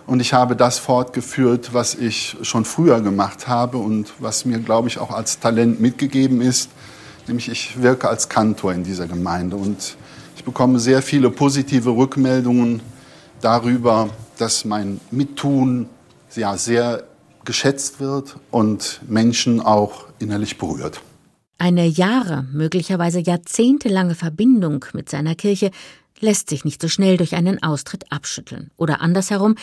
und 0.07 0.21
ich 0.21 0.35
habe 0.35 0.55
das 0.55 0.79
fortgeführt, 0.79 1.73
was 1.73 1.95
ich 1.95 2.37
schon 2.43 2.67
früher 2.67 3.01
gemacht 3.01 3.49
habe 3.49 3.79
und 3.79 4.13
was 4.19 4.45
mir, 4.45 4.59
glaube 4.59 4.89
ich, 4.89 4.99
auch 4.99 5.11
als 5.11 5.41
Talent 5.41 5.81
mitgegeben 5.81 6.43
ist, 6.43 6.69
nämlich 7.27 7.49
ich 7.49 7.81
wirke 7.81 8.09
als 8.09 8.29
Kantor 8.29 8.75
in 8.75 8.85
dieser 8.85 9.07
Gemeinde 9.07 9.57
und 9.57 9.97
ich 10.37 10.45
bekomme 10.45 10.79
sehr 10.79 11.01
viele 11.01 11.31
positive 11.31 11.91
Rückmeldungen 11.91 12.83
darüber, 13.41 14.11
dass 14.37 14.67
mein 14.67 15.01
Mittun 15.11 15.89
ja, 16.37 16.57
sehr 16.57 17.05
geschätzt 17.45 18.01
wird 18.01 18.37
und 18.51 19.01
Menschen 19.09 19.61
auch 19.61 20.05
innerlich 20.19 20.59
berührt. 20.59 21.01
Eine 21.59 21.87
Jahre, 21.87 22.47
möglicherweise 22.53 23.19
jahrzehntelange 23.19 24.15
Verbindung 24.15 24.85
mit 24.93 25.09
seiner 25.09 25.35
Kirche 25.35 25.71
lässt 26.21 26.51
sich 26.51 26.65
nicht 26.65 26.81
so 26.81 26.89
schnell 26.89 27.17
durch 27.17 27.35
einen 27.35 27.63
Austritt 27.63 28.13
abschütteln. 28.13 28.71
Oder 28.77 29.01
andersherum, 29.01 29.57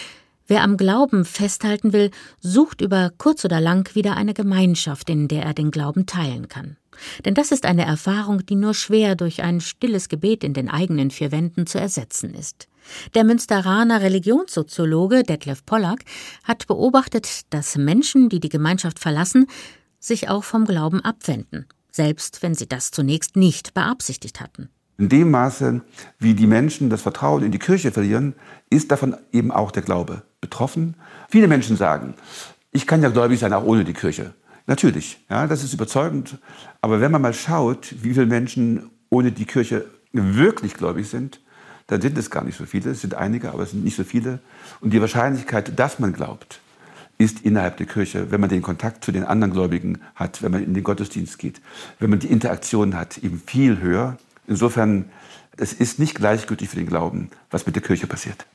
wer 0.48 0.64
am 0.64 0.78
Glauben 0.78 1.26
festhalten 1.26 1.94
will, 1.94 2.12
sucht 2.40 2.82
über 2.82 3.12
kurz 3.18 3.46
oder 3.46 3.62
lang 3.62 3.94
wieder 3.96 4.18
eine 4.18 4.34
Gemeinschaft, 4.34 5.10
in 5.10 5.28
der 5.28 5.44
er 5.44 5.54
den 5.54 5.72
Glauben 5.72 6.06
teilen 6.06 6.50
kann. 6.50 6.78
Denn 7.24 7.34
das 7.34 7.52
ist 7.52 7.66
eine 7.66 7.86
Erfahrung, 7.86 8.46
die 8.46 8.56
nur 8.56 8.74
schwer 8.74 9.16
durch 9.16 9.44
ein 9.44 9.62
stilles 9.62 10.10
Gebet 10.10 10.44
in 10.44 10.54
den 10.54 10.70
eigenen 10.70 11.12
vier 11.12 11.32
Wänden 11.32 11.68
zu 11.68 11.80
ersetzen 11.80 12.34
ist. 12.34 12.68
Der 13.14 13.24
Münsteraner 13.24 14.02
Religionssoziologe 14.02 15.24
Detlef 15.24 15.66
Pollack 15.66 16.04
hat 16.44 16.68
beobachtet, 16.68 17.54
dass 17.54 17.78
Menschen, 17.78 18.30
die 18.30 18.40
die 18.40 18.50
Gemeinschaft 18.50 19.00
verlassen, 19.00 19.48
sich 20.00 20.30
auch 20.30 20.44
vom 20.44 20.66
Glauben 20.66 21.02
abwenden, 21.02 21.66
selbst 21.92 22.44
wenn 22.44 22.56
sie 22.56 22.68
das 22.68 22.92
zunächst 22.92 23.36
nicht 23.36 23.74
beabsichtigt 23.74 24.40
hatten. 24.40 24.70
In 24.98 25.10
dem 25.10 25.30
Maße, 25.32 25.82
wie 26.20 26.36
die 26.36 26.48
Menschen 26.48 26.90
das 26.90 27.02
Vertrauen 27.02 27.44
in 27.44 27.52
die 27.52 27.60
Kirche 27.60 27.92
verlieren, 27.92 28.34
ist 28.70 28.92
davon 28.92 29.18
eben 29.34 29.52
auch 29.52 29.72
der 29.72 29.84
Glaube 29.84 30.24
betroffen. 30.40 30.96
Viele 31.30 31.48
Menschen 31.48 31.76
sagen, 31.76 32.14
ich 32.72 32.88
kann 32.88 33.04
ja 33.04 33.10
gläubig 33.10 33.40
sein, 33.40 33.52
auch 33.52 33.66
ohne 33.66 33.84
die 33.84 33.94
Kirche. 33.94 34.34
Natürlich, 34.68 35.24
ja, 35.30 35.48
das 35.48 35.64
ist 35.64 35.74
überzeugend. 35.74 36.38
Aber 36.82 37.02
wenn 37.02 37.12
man 37.12 37.22
mal 37.22 37.34
schaut, 37.34 37.94
wie 38.02 38.14
viele 38.14 38.26
Menschen 38.26 38.90
ohne 39.10 39.32
die 39.32 39.46
Kirche 39.46 39.86
wirklich 40.14 40.76
gläubig 40.76 41.10
sind, 41.10 41.42
dann 41.88 42.02
sind 42.02 42.18
es 42.18 42.30
gar 42.30 42.44
nicht 42.44 42.58
so 42.58 42.66
viele. 42.66 42.92
Es 42.92 43.02
sind 43.02 43.14
einige, 43.14 43.52
aber 43.52 43.64
es 43.64 43.72
sind 43.72 43.84
nicht 43.84 43.96
so 43.96 44.04
viele. 44.04 44.40
Und 44.82 44.94
die 44.94 45.02
Wahrscheinlichkeit, 45.02 45.78
dass 45.78 46.00
man 46.00 46.14
glaubt, 46.14 46.60
ist 47.18 47.42
innerhalb 47.42 47.78
der 47.78 47.86
Kirche, 47.86 48.32
wenn 48.32 48.42
man 48.42 48.50
den 48.50 48.62
Kontakt 48.62 49.06
zu 49.06 49.12
den 49.12 49.24
anderen 49.24 49.54
Gläubigen 49.54 50.00
hat, 50.16 50.42
wenn 50.42 50.52
man 50.52 50.64
in 50.64 50.74
den 50.74 50.84
Gottesdienst 50.84 51.40
geht, 51.40 51.62
wenn 52.00 52.10
man 52.10 52.20
die 52.20 52.28
Interaktion 52.28 52.96
hat, 52.96 53.20
eben 53.20 53.42
viel 53.46 53.80
höher. 53.80 54.18
Insofern, 54.48 55.06
es 55.56 55.72
ist 55.74 56.00
nicht 56.00 56.16
gleichgültig 56.16 56.70
für 56.70 56.76
den 56.76 56.88
Glauben, 56.88 57.30
was 57.52 57.66
mit 57.66 57.76
der 57.76 57.84
Kirche 57.84 58.08
passiert. 58.08 58.46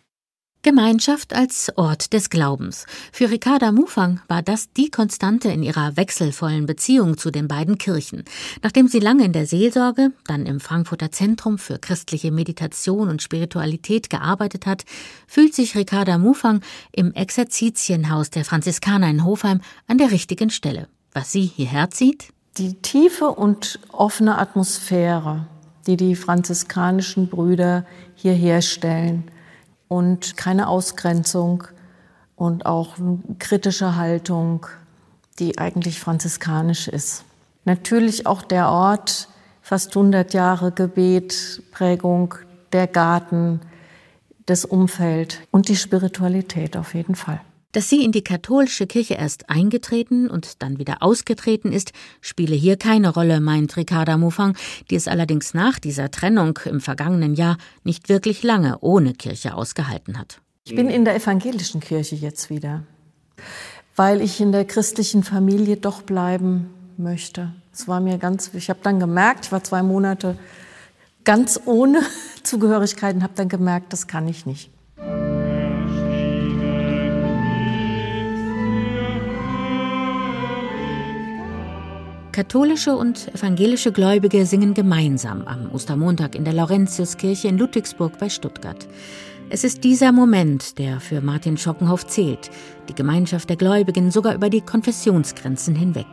Gemeinschaft 0.63 1.35
als 1.35 1.73
Ort 1.77 2.13
des 2.13 2.29
Glaubens. 2.29 2.85
Für 3.13 3.31
Ricarda 3.31 3.73
Mufang 3.73 4.21
war 4.29 4.43
das 4.43 4.71
die 4.75 4.91
Konstante 4.91 5.49
in 5.49 5.63
ihrer 5.63 5.97
wechselvollen 5.97 6.67
Beziehung 6.67 7.17
zu 7.17 7.31
den 7.31 7.49
beiden 7.49 7.79
Kirchen. 7.79 8.25
Nachdem 8.63 8.87
sie 8.87 8.99
lange 8.99 9.25
in 9.25 9.33
der 9.33 9.47
Seelsorge, 9.47 10.13
dann 10.27 10.45
im 10.45 10.61
Frankfurter 10.61 11.11
Zentrum 11.13 11.57
für 11.57 11.79
christliche 11.79 12.31
Meditation 12.31 13.09
und 13.09 13.23
Spiritualität 13.23 14.11
gearbeitet 14.11 14.67
hat, 14.67 14.85
fühlt 15.27 15.55
sich 15.55 15.77
Ricarda 15.77 16.19
Mufang 16.19 16.61
im 16.93 17.15
Exerzitienhaus 17.15 18.29
der 18.29 18.45
Franziskaner 18.45 19.09
in 19.09 19.25
Hofheim 19.25 19.63
an 19.87 19.97
der 19.97 20.11
richtigen 20.11 20.51
Stelle. 20.51 20.89
Was 21.13 21.33
sie 21.33 21.43
hierher 21.47 21.89
zieht? 21.89 22.35
Die 22.59 22.75
tiefe 22.75 23.31
und 23.31 23.81
offene 23.93 24.37
Atmosphäre, 24.37 25.47
die 25.87 25.97
die 25.97 26.17
franziskanischen 26.17 27.29
Brüder 27.29 27.87
hier 28.15 28.35
herstellen– 28.35 29.25
und 29.91 30.37
keine 30.37 30.69
Ausgrenzung 30.69 31.65
und 32.37 32.65
auch 32.65 32.95
kritische 33.41 33.97
Haltung, 33.97 34.67
die 35.41 35.59
eigentlich 35.59 35.99
franziskanisch 35.99 36.87
ist. 36.87 37.25
Natürlich 37.65 38.25
auch 38.25 38.43
der 38.43 38.69
Ort, 38.69 39.29
fast 39.63 39.97
100 39.97 40.33
Jahre 40.33 40.71
Gebet, 40.71 41.65
Prägung, 41.73 42.37
der 42.73 42.87
Garten, 42.87 43.61
das 44.47 44.65
Umfeld 44.65 45.41
und 45.51 45.69
die 45.69 45.77
Spiritualität 45.77 46.77
auf 46.77 46.95
jeden 46.95 47.17
Fall. 47.17 47.41
Dass 47.73 47.89
sie 47.89 48.05
in 48.05 48.11
die 48.11 48.25
katholische 48.25 48.87
Kirche 48.87 49.15
erst 49.15 49.49
eingetreten 49.49 50.29
und 50.29 50.61
dann 50.63 50.79
wieder 50.79 51.03
ausgetreten 51.03 51.73
ist, 51.73 51.93
spiele 52.21 52.57
hier 52.57 52.77
keine 52.77 53.11
Rolle, 53.11 53.41
meint 53.41 53.77
Ricarda 53.77 54.17
Moufang, 54.17 54.57
die 54.91 54.97
es 54.97 55.07
allerdings 55.07 55.55
nach 55.55 55.79
dieser 55.79 56.11
Trennung 56.11 56.59
im 56.65 56.81
vergangenen 56.81 57.35
Jahr 57.35 57.59
nicht 57.85 58.09
wirklich 58.09 58.43
lange 58.43 58.79
ohne 58.81 59.13
Kirche 59.13 59.55
ausgehalten 59.55 60.19
hat. 60.19 60.41
Ich 60.65 60.75
bin 60.75 60.91
in 60.91 61.05
der 61.05 61.15
evangelischen 61.15 61.81
Kirche 61.81 62.17
jetzt 62.17 62.51
wieder, 62.51 62.83
weil 63.95 64.21
ich 64.21 64.41
in 64.41 64.51
der 64.51 64.65
christlichen 64.65 65.23
Familie 65.23 65.77
doch 65.77 66.03
bleiben 66.03 66.71
möchte. 66.97 67.53
Es 67.73 67.87
war 67.87 68.01
mir 68.01 68.19
ganz, 68.19 68.51
ich 68.55 68.69
habe 68.69 68.81
dann 68.83 68.99
gemerkt, 68.99 69.47
ich 69.47 69.53
war 69.53 69.63
zwei 69.63 69.83
Monate 69.83 70.37
ganz 71.25 71.61
ohne 71.67 72.03
Zugehörigkeit 72.43 73.15
und 73.15 73.23
habe 73.23 73.35
dann 73.37 73.49
gemerkt, 73.49 73.93
das 73.93 74.07
kann 74.09 74.27
ich 74.27 74.45
nicht. 74.45 74.71
Katholische 82.41 82.97
und 82.97 83.29
evangelische 83.35 83.93
Gläubige 83.93 84.47
singen 84.47 84.73
gemeinsam 84.73 85.43
am 85.47 85.71
Ostermontag 85.75 86.35
in 86.35 86.45
der 86.45 86.55
Laurentiuskirche 86.55 87.49
in 87.49 87.59
Ludwigsburg 87.59 88.19
bei 88.19 88.31
Stuttgart. 88.31 88.89
Es 89.51 89.63
ist 89.63 89.85
dieser 89.85 90.11
Moment, 90.11 90.79
der 90.79 91.01
für 91.01 91.21
Martin 91.21 91.59
Schockenhoff 91.59 92.07
zählt, 92.07 92.51
die 92.89 92.95
Gemeinschaft 92.95 93.51
der 93.51 93.59
Gläubigen 93.59 94.11
sogar 94.11 94.35
über 94.35 94.49
die 94.49 94.63
Konfessionsgrenzen 94.63 95.75
hinweg. 95.75 96.07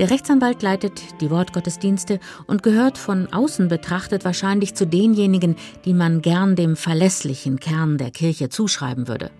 Der 0.00 0.10
Rechtsanwalt 0.10 0.62
leitet 0.62 1.00
die 1.20 1.30
Wortgottesdienste 1.30 2.18
und 2.48 2.64
gehört 2.64 2.98
von 2.98 3.32
außen 3.32 3.68
betrachtet 3.68 4.24
wahrscheinlich 4.24 4.74
zu 4.74 4.84
denjenigen, 4.84 5.54
die 5.84 5.94
man 5.94 6.22
gern 6.22 6.56
dem 6.56 6.74
verlässlichen 6.74 7.60
Kern 7.60 7.98
der 7.98 8.10
Kirche 8.10 8.48
zuschreiben 8.48 9.06
würde. 9.06 9.30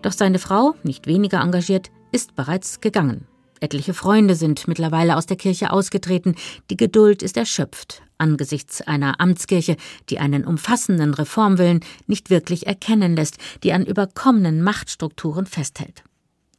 Doch 0.00 0.12
seine 0.12 0.38
Frau, 0.38 0.76
nicht 0.82 1.06
weniger 1.06 1.42
engagiert, 1.42 1.90
ist 2.10 2.34
bereits 2.36 2.80
gegangen. 2.80 3.26
Etliche 3.60 3.94
Freunde 3.94 4.34
sind 4.34 4.68
mittlerweile 4.68 5.16
aus 5.16 5.26
der 5.26 5.36
Kirche 5.36 5.72
ausgetreten. 5.72 6.34
Die 6.70 6.76
Geduld 6.76 7.22
ist 7.22 7.36
erschöpft 7.36 8.02
angesichts 8.18 8.82
einer 8.82 9.20
Amtskirche, 9.20 9.76
die 10.10 10.18
einen 10.18 10.44
umfassenden 10.44 11.14
Reformwillen 11.14 11.80
nicht 12.06 12.30
wirklich 12.30 12.66
erkennen 12.66 13.16
lässt, 13.16 13.38
die 13.62 13.72
an 13.72 13.86
überkommenen 13.86 14.62
Machtstrukturen 14.62 15.46
festhält. 15.46 16.02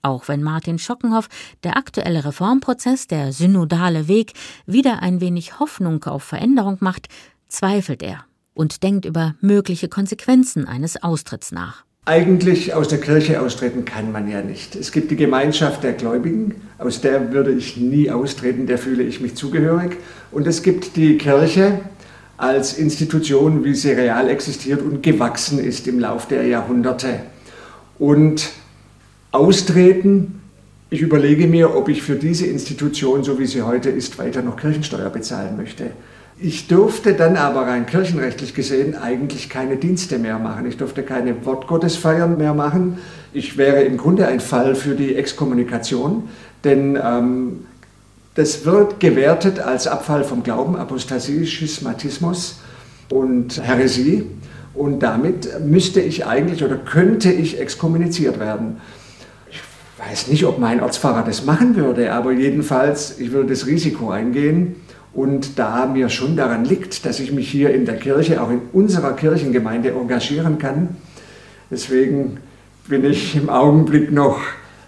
Auch 0.02 0.30
wenn 0.30 0.42
Martin 0.42 0.80
Schockenhoff 0.80 1.28
der 1.64 1.76
aktuelle 1.76 2.24
Reformprozess, 2.24 3.08
der 3.08 3.34
synodale 3.34 4.08
Weg, 4.08 4.34
wieder 4.66 5.02
ein 5.02 5.20
wenig 5.20 5.60
Hoffnung 5.60 6.04
auf 6.06 6.24
Veränderung 6.24 6.78
macht, 6.80 7.10
zweifelt 7.50 8.02
er 8.02 8.26
und 8.54 8.82
denkt 8.84 9.06
über 9.06 9.36
mögliche 9.42 9.90
Konsequenzen 9.90 10.66
eines 10.66 11.04
Austritts 11.04 11.52
nach. 11.52 11.84
Eigentlich 12.10 12.74
aus 12.74 12.88
der 12.88 13.00
Kirche 13.00 13.40
austreten 13.40 13.86
kann 13.86 14.12
man 14.12 14.28
ja 14.28 14.42
nicht. 14.42 14.76
Es 14.76 14.92
gibt 14.92 15.12
die 15.12 15.16
Gemeinschaft 15.16 15.84
der 15.84 15.94
Gläubigen, 15.94 16.56
aus 16.80 17.02
der 17.02 17.32
würde 17.32 17.52
ich 17.52 17.78
nie 17.78 18.10
austreten, 18.10 18.66
der 18.66 18.80
fühle 18.80 19.04
ich 19.04 19.22
mich 19.22 19.36
zugehörig. 19.36 19.96
Und 20.32 20.48
es 20.48 20.64
gibt 20.64 20.96
die 20.96 21.20
Kirche 21.20 21.82
als 22.36 22.80
Institution, 22.80 23.64
wie 23.64 23.76
sie 23.76 23.92
real 23.92 24.28
existiert 24.28 24.82
und 24.82 25.04
gewachsen 25.04 25.60
ist 25.60 25.88
im 25.88 26.00
Lauf 26.00 26.28
der 26.28 26.48
Jahrhunderte. 26.48 27.20
Und 28.00 28.50
austreten, 29.32 30.42
ich 30.90 31.02
überlege 31.02 31.46
mir, 31.46 31.76
ob 31.76 31.90
ich 31.90 32.02
für 32.02 32.16
diese 32.16 32.48
Institution, 32.48 33.24
so 33.24 33.38
wie 33.38 33.46
sie 33.46 33.62
heute 33.62 33.92
ist, 33.92 34.18
weiter 34.18 34.42
noch 34.42 34.58
Kirchensteuer 34.58 35.12
bezahlen 35.12 35.58
möchte. 35.58 35.92
Ich 36.42 36.68
durfte 36.68 37.16
dann 37.16 37.36
aber 37.36 37.64
rein 37.64 37.86
kirchenrechtlich 37.86 38.54
gesehen 38.54 38.96
eigentlich 38.96 39.50
keine 39.50 39.76
Dienste 39.76 40.18
mehr 40.18 40.40
machen. 40.40 40.66
Ich 40.68 40.78
durfte 40.78 41.04
keine 41.04 41.46
Wortgottesfeiern 41.46 42.38
mehr 42.38 42.54
machen. 42.54 42.98
Ich 43.34 43.58
wäre 43.58 43.82
im 43.82 43.98
Grunde 43.98 44.26
ein 44.26 44.40
Fall 44.40 44.76
für 44.76 44.96
die 44.96 45.16
Exkommunikation, 45.16 46.30
denn 46.64 46.98
ähm, 47.04 47.66
das 48.36 48.64
wird 48.64 49.02
gewertet 49.02 49.60
als 49.60 49.86
Abfall 49.86 50.24
vom 50.24 50.42
Glauben, 50.42 50.78
Apostasie, 50.78 51.46
Schismatismus 51.46 52.62
und 53.10 53.62
Häresie. 53.62 54.26
Und 54.74 55.00
damit 55.00 55.60
müsste 55.60 56.00
ich 56.00 56.26
eigentlich 56.26 56.64
oder 56.64 56.78
könnte 56.78 57.34
ich 57.34 57.60
exkommuniziert 57.60 58.40
werden. 58.40 58.78
Ich 59.52 59.62
weiß 59.98 60.30
nicht, 60.30 60.46
ob 60.46 60.58
mein 60.58 60.80
Ortsfahrer 60.80 61.24
das 61.24 61.44
machen 61.44 61.76
würde, 61.76 62.14
aber 62.14 62.32
jedenfalls, 62.32 63.20
ich 63.20 63.34
würde 63.34 63.50
das 63.50 63.66
Risiko 63.66 64.10
eingehen. 64.10 64.78
Und 65.14 65.58
da 65.58 65.88
mir 65.88 66.10
schon 66.10 66.36
daran 66.36 66.66
liegt, 66.66 67.06
dass 67.06 67.20
ich 67.20 67.32
mich 67.32 67.50
hier 67.50 67.74
in 67.74 67.86
der 67.86 67.98
Kirche, 67.98 68.42
auch 68.42 68.50
in 68.50 68.62
unserer 68.74 69.14
Kirchengemeinde 69.14 69.92
engagieren 69.92 70.58
kann, 70.60 70.90
deswegen 71.72 72.38
bin 72.88 73.04
ich 73.04 73.36
im 73.36 73.50
Augenblick 73.50 74.12
noch 74.12 74.40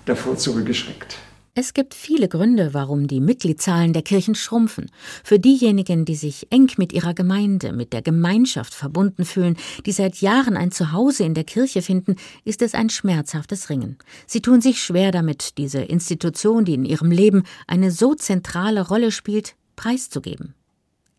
davor 0.06 0.38
zurückgeschreckt. 0.38 1.18
Es 1.54 1.74
gibt 1.74 1.94
viele 1.94 2.30
Gründe, 2.30 2.74
warum 2.74 3.08
die 3.08 3.20
Mitgliedszahlen 3.20 3.92
der 3.92 4.04
Kirchen 4.04 4.36
schrumpfen. 4.36 4.90
Für 5.22 5.38
diejenigen, 5.38 6.06
die 6.06 6.16
sich 6.16 6.48
eng 6.50 6.72
mit 6.78 6.94
ihrer 6.94 7.14
Gemeinde, 7.14 7.74
mit 7.74 7.92
der 7.92 8.02
Gemeinschaft 8.02 8.74
verbunden 8.74 9.26
fühlen, 9.26 9.58
die 9.86 9.92
seit 9.92 10.22
Jahren 10.22 10.56
ein 10.56 10.72
Zuhause 10.72 11.26
in 11.26 11.34
der 11.34 11.44
Kirche 11.44 11.82
finden, 11.82 12.16
ist 12.46 12.62
es 12.62 12.74
ein 12.74 12.90
schmerzhaftes 12.90 13.70
Ringen. 13.70 13.98
Sie 14.28 14.42
tun 14.42 14.62
sich 14.62 14.82
schwer 14.82 15.12
damit, 15.12 15.58
diese 15.58 15.82
Institution, 15.82 16.64
die 16.64 16.76
in 16.76 16.86
ihrem 16.86 17.12
Leben 17.12 17.44
eine 17.68 17.92
so 17.92 18.16
zentrale 18.16 18.88
Rolle 18.88 19.12
spielt, 19.12 19.56
preiszugeben. 19.82 20.54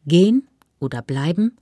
Gehen 0.06 0.46
oder 0.78 1.02
bleiben? 1.02 1.56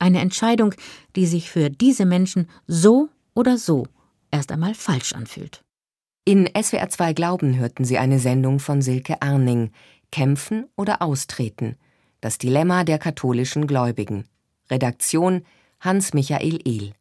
Eine 0.00 0.20
Entscheidung, 0.20 0.74
die 1.14 1.26
sich 1.26 1.48
für 1.48 1.70
diese 1.70 2.06
Menschen 2.06 2.48
so 2.66 3.08
oder 3.34 3.56
so 3.56 3.86
erst 4.32 4.50
einmal 4.50 4.74
falsch 4.74 5.12
anfühlt. 5.12 5.62
In 6.24 6.48
SWR 6.60 6.88
2 6.88 7.12
Glauben 7.12 7.56
hörten 7.56 7.84
Sie 7.84 7.98
eine 7.98 8.18
Sendung 8.18 8.58
von 8.58 8.82
Silke 8.82 9.22
Arning. 9.22 9.70
Kämpfen 10.10 10.66
oder 10.76 11.02
austreten? 11.02 11.76
Das 12.20 12.38
Dilemma 12.38 12.82
der 12.82 12.98
katholischen 12.98 13.68
Gläubigen. 13.68 14.24
Redaktion 14.70 15.44
Hans-Michael 15.80 16.58
Ehl. 16.64 16.94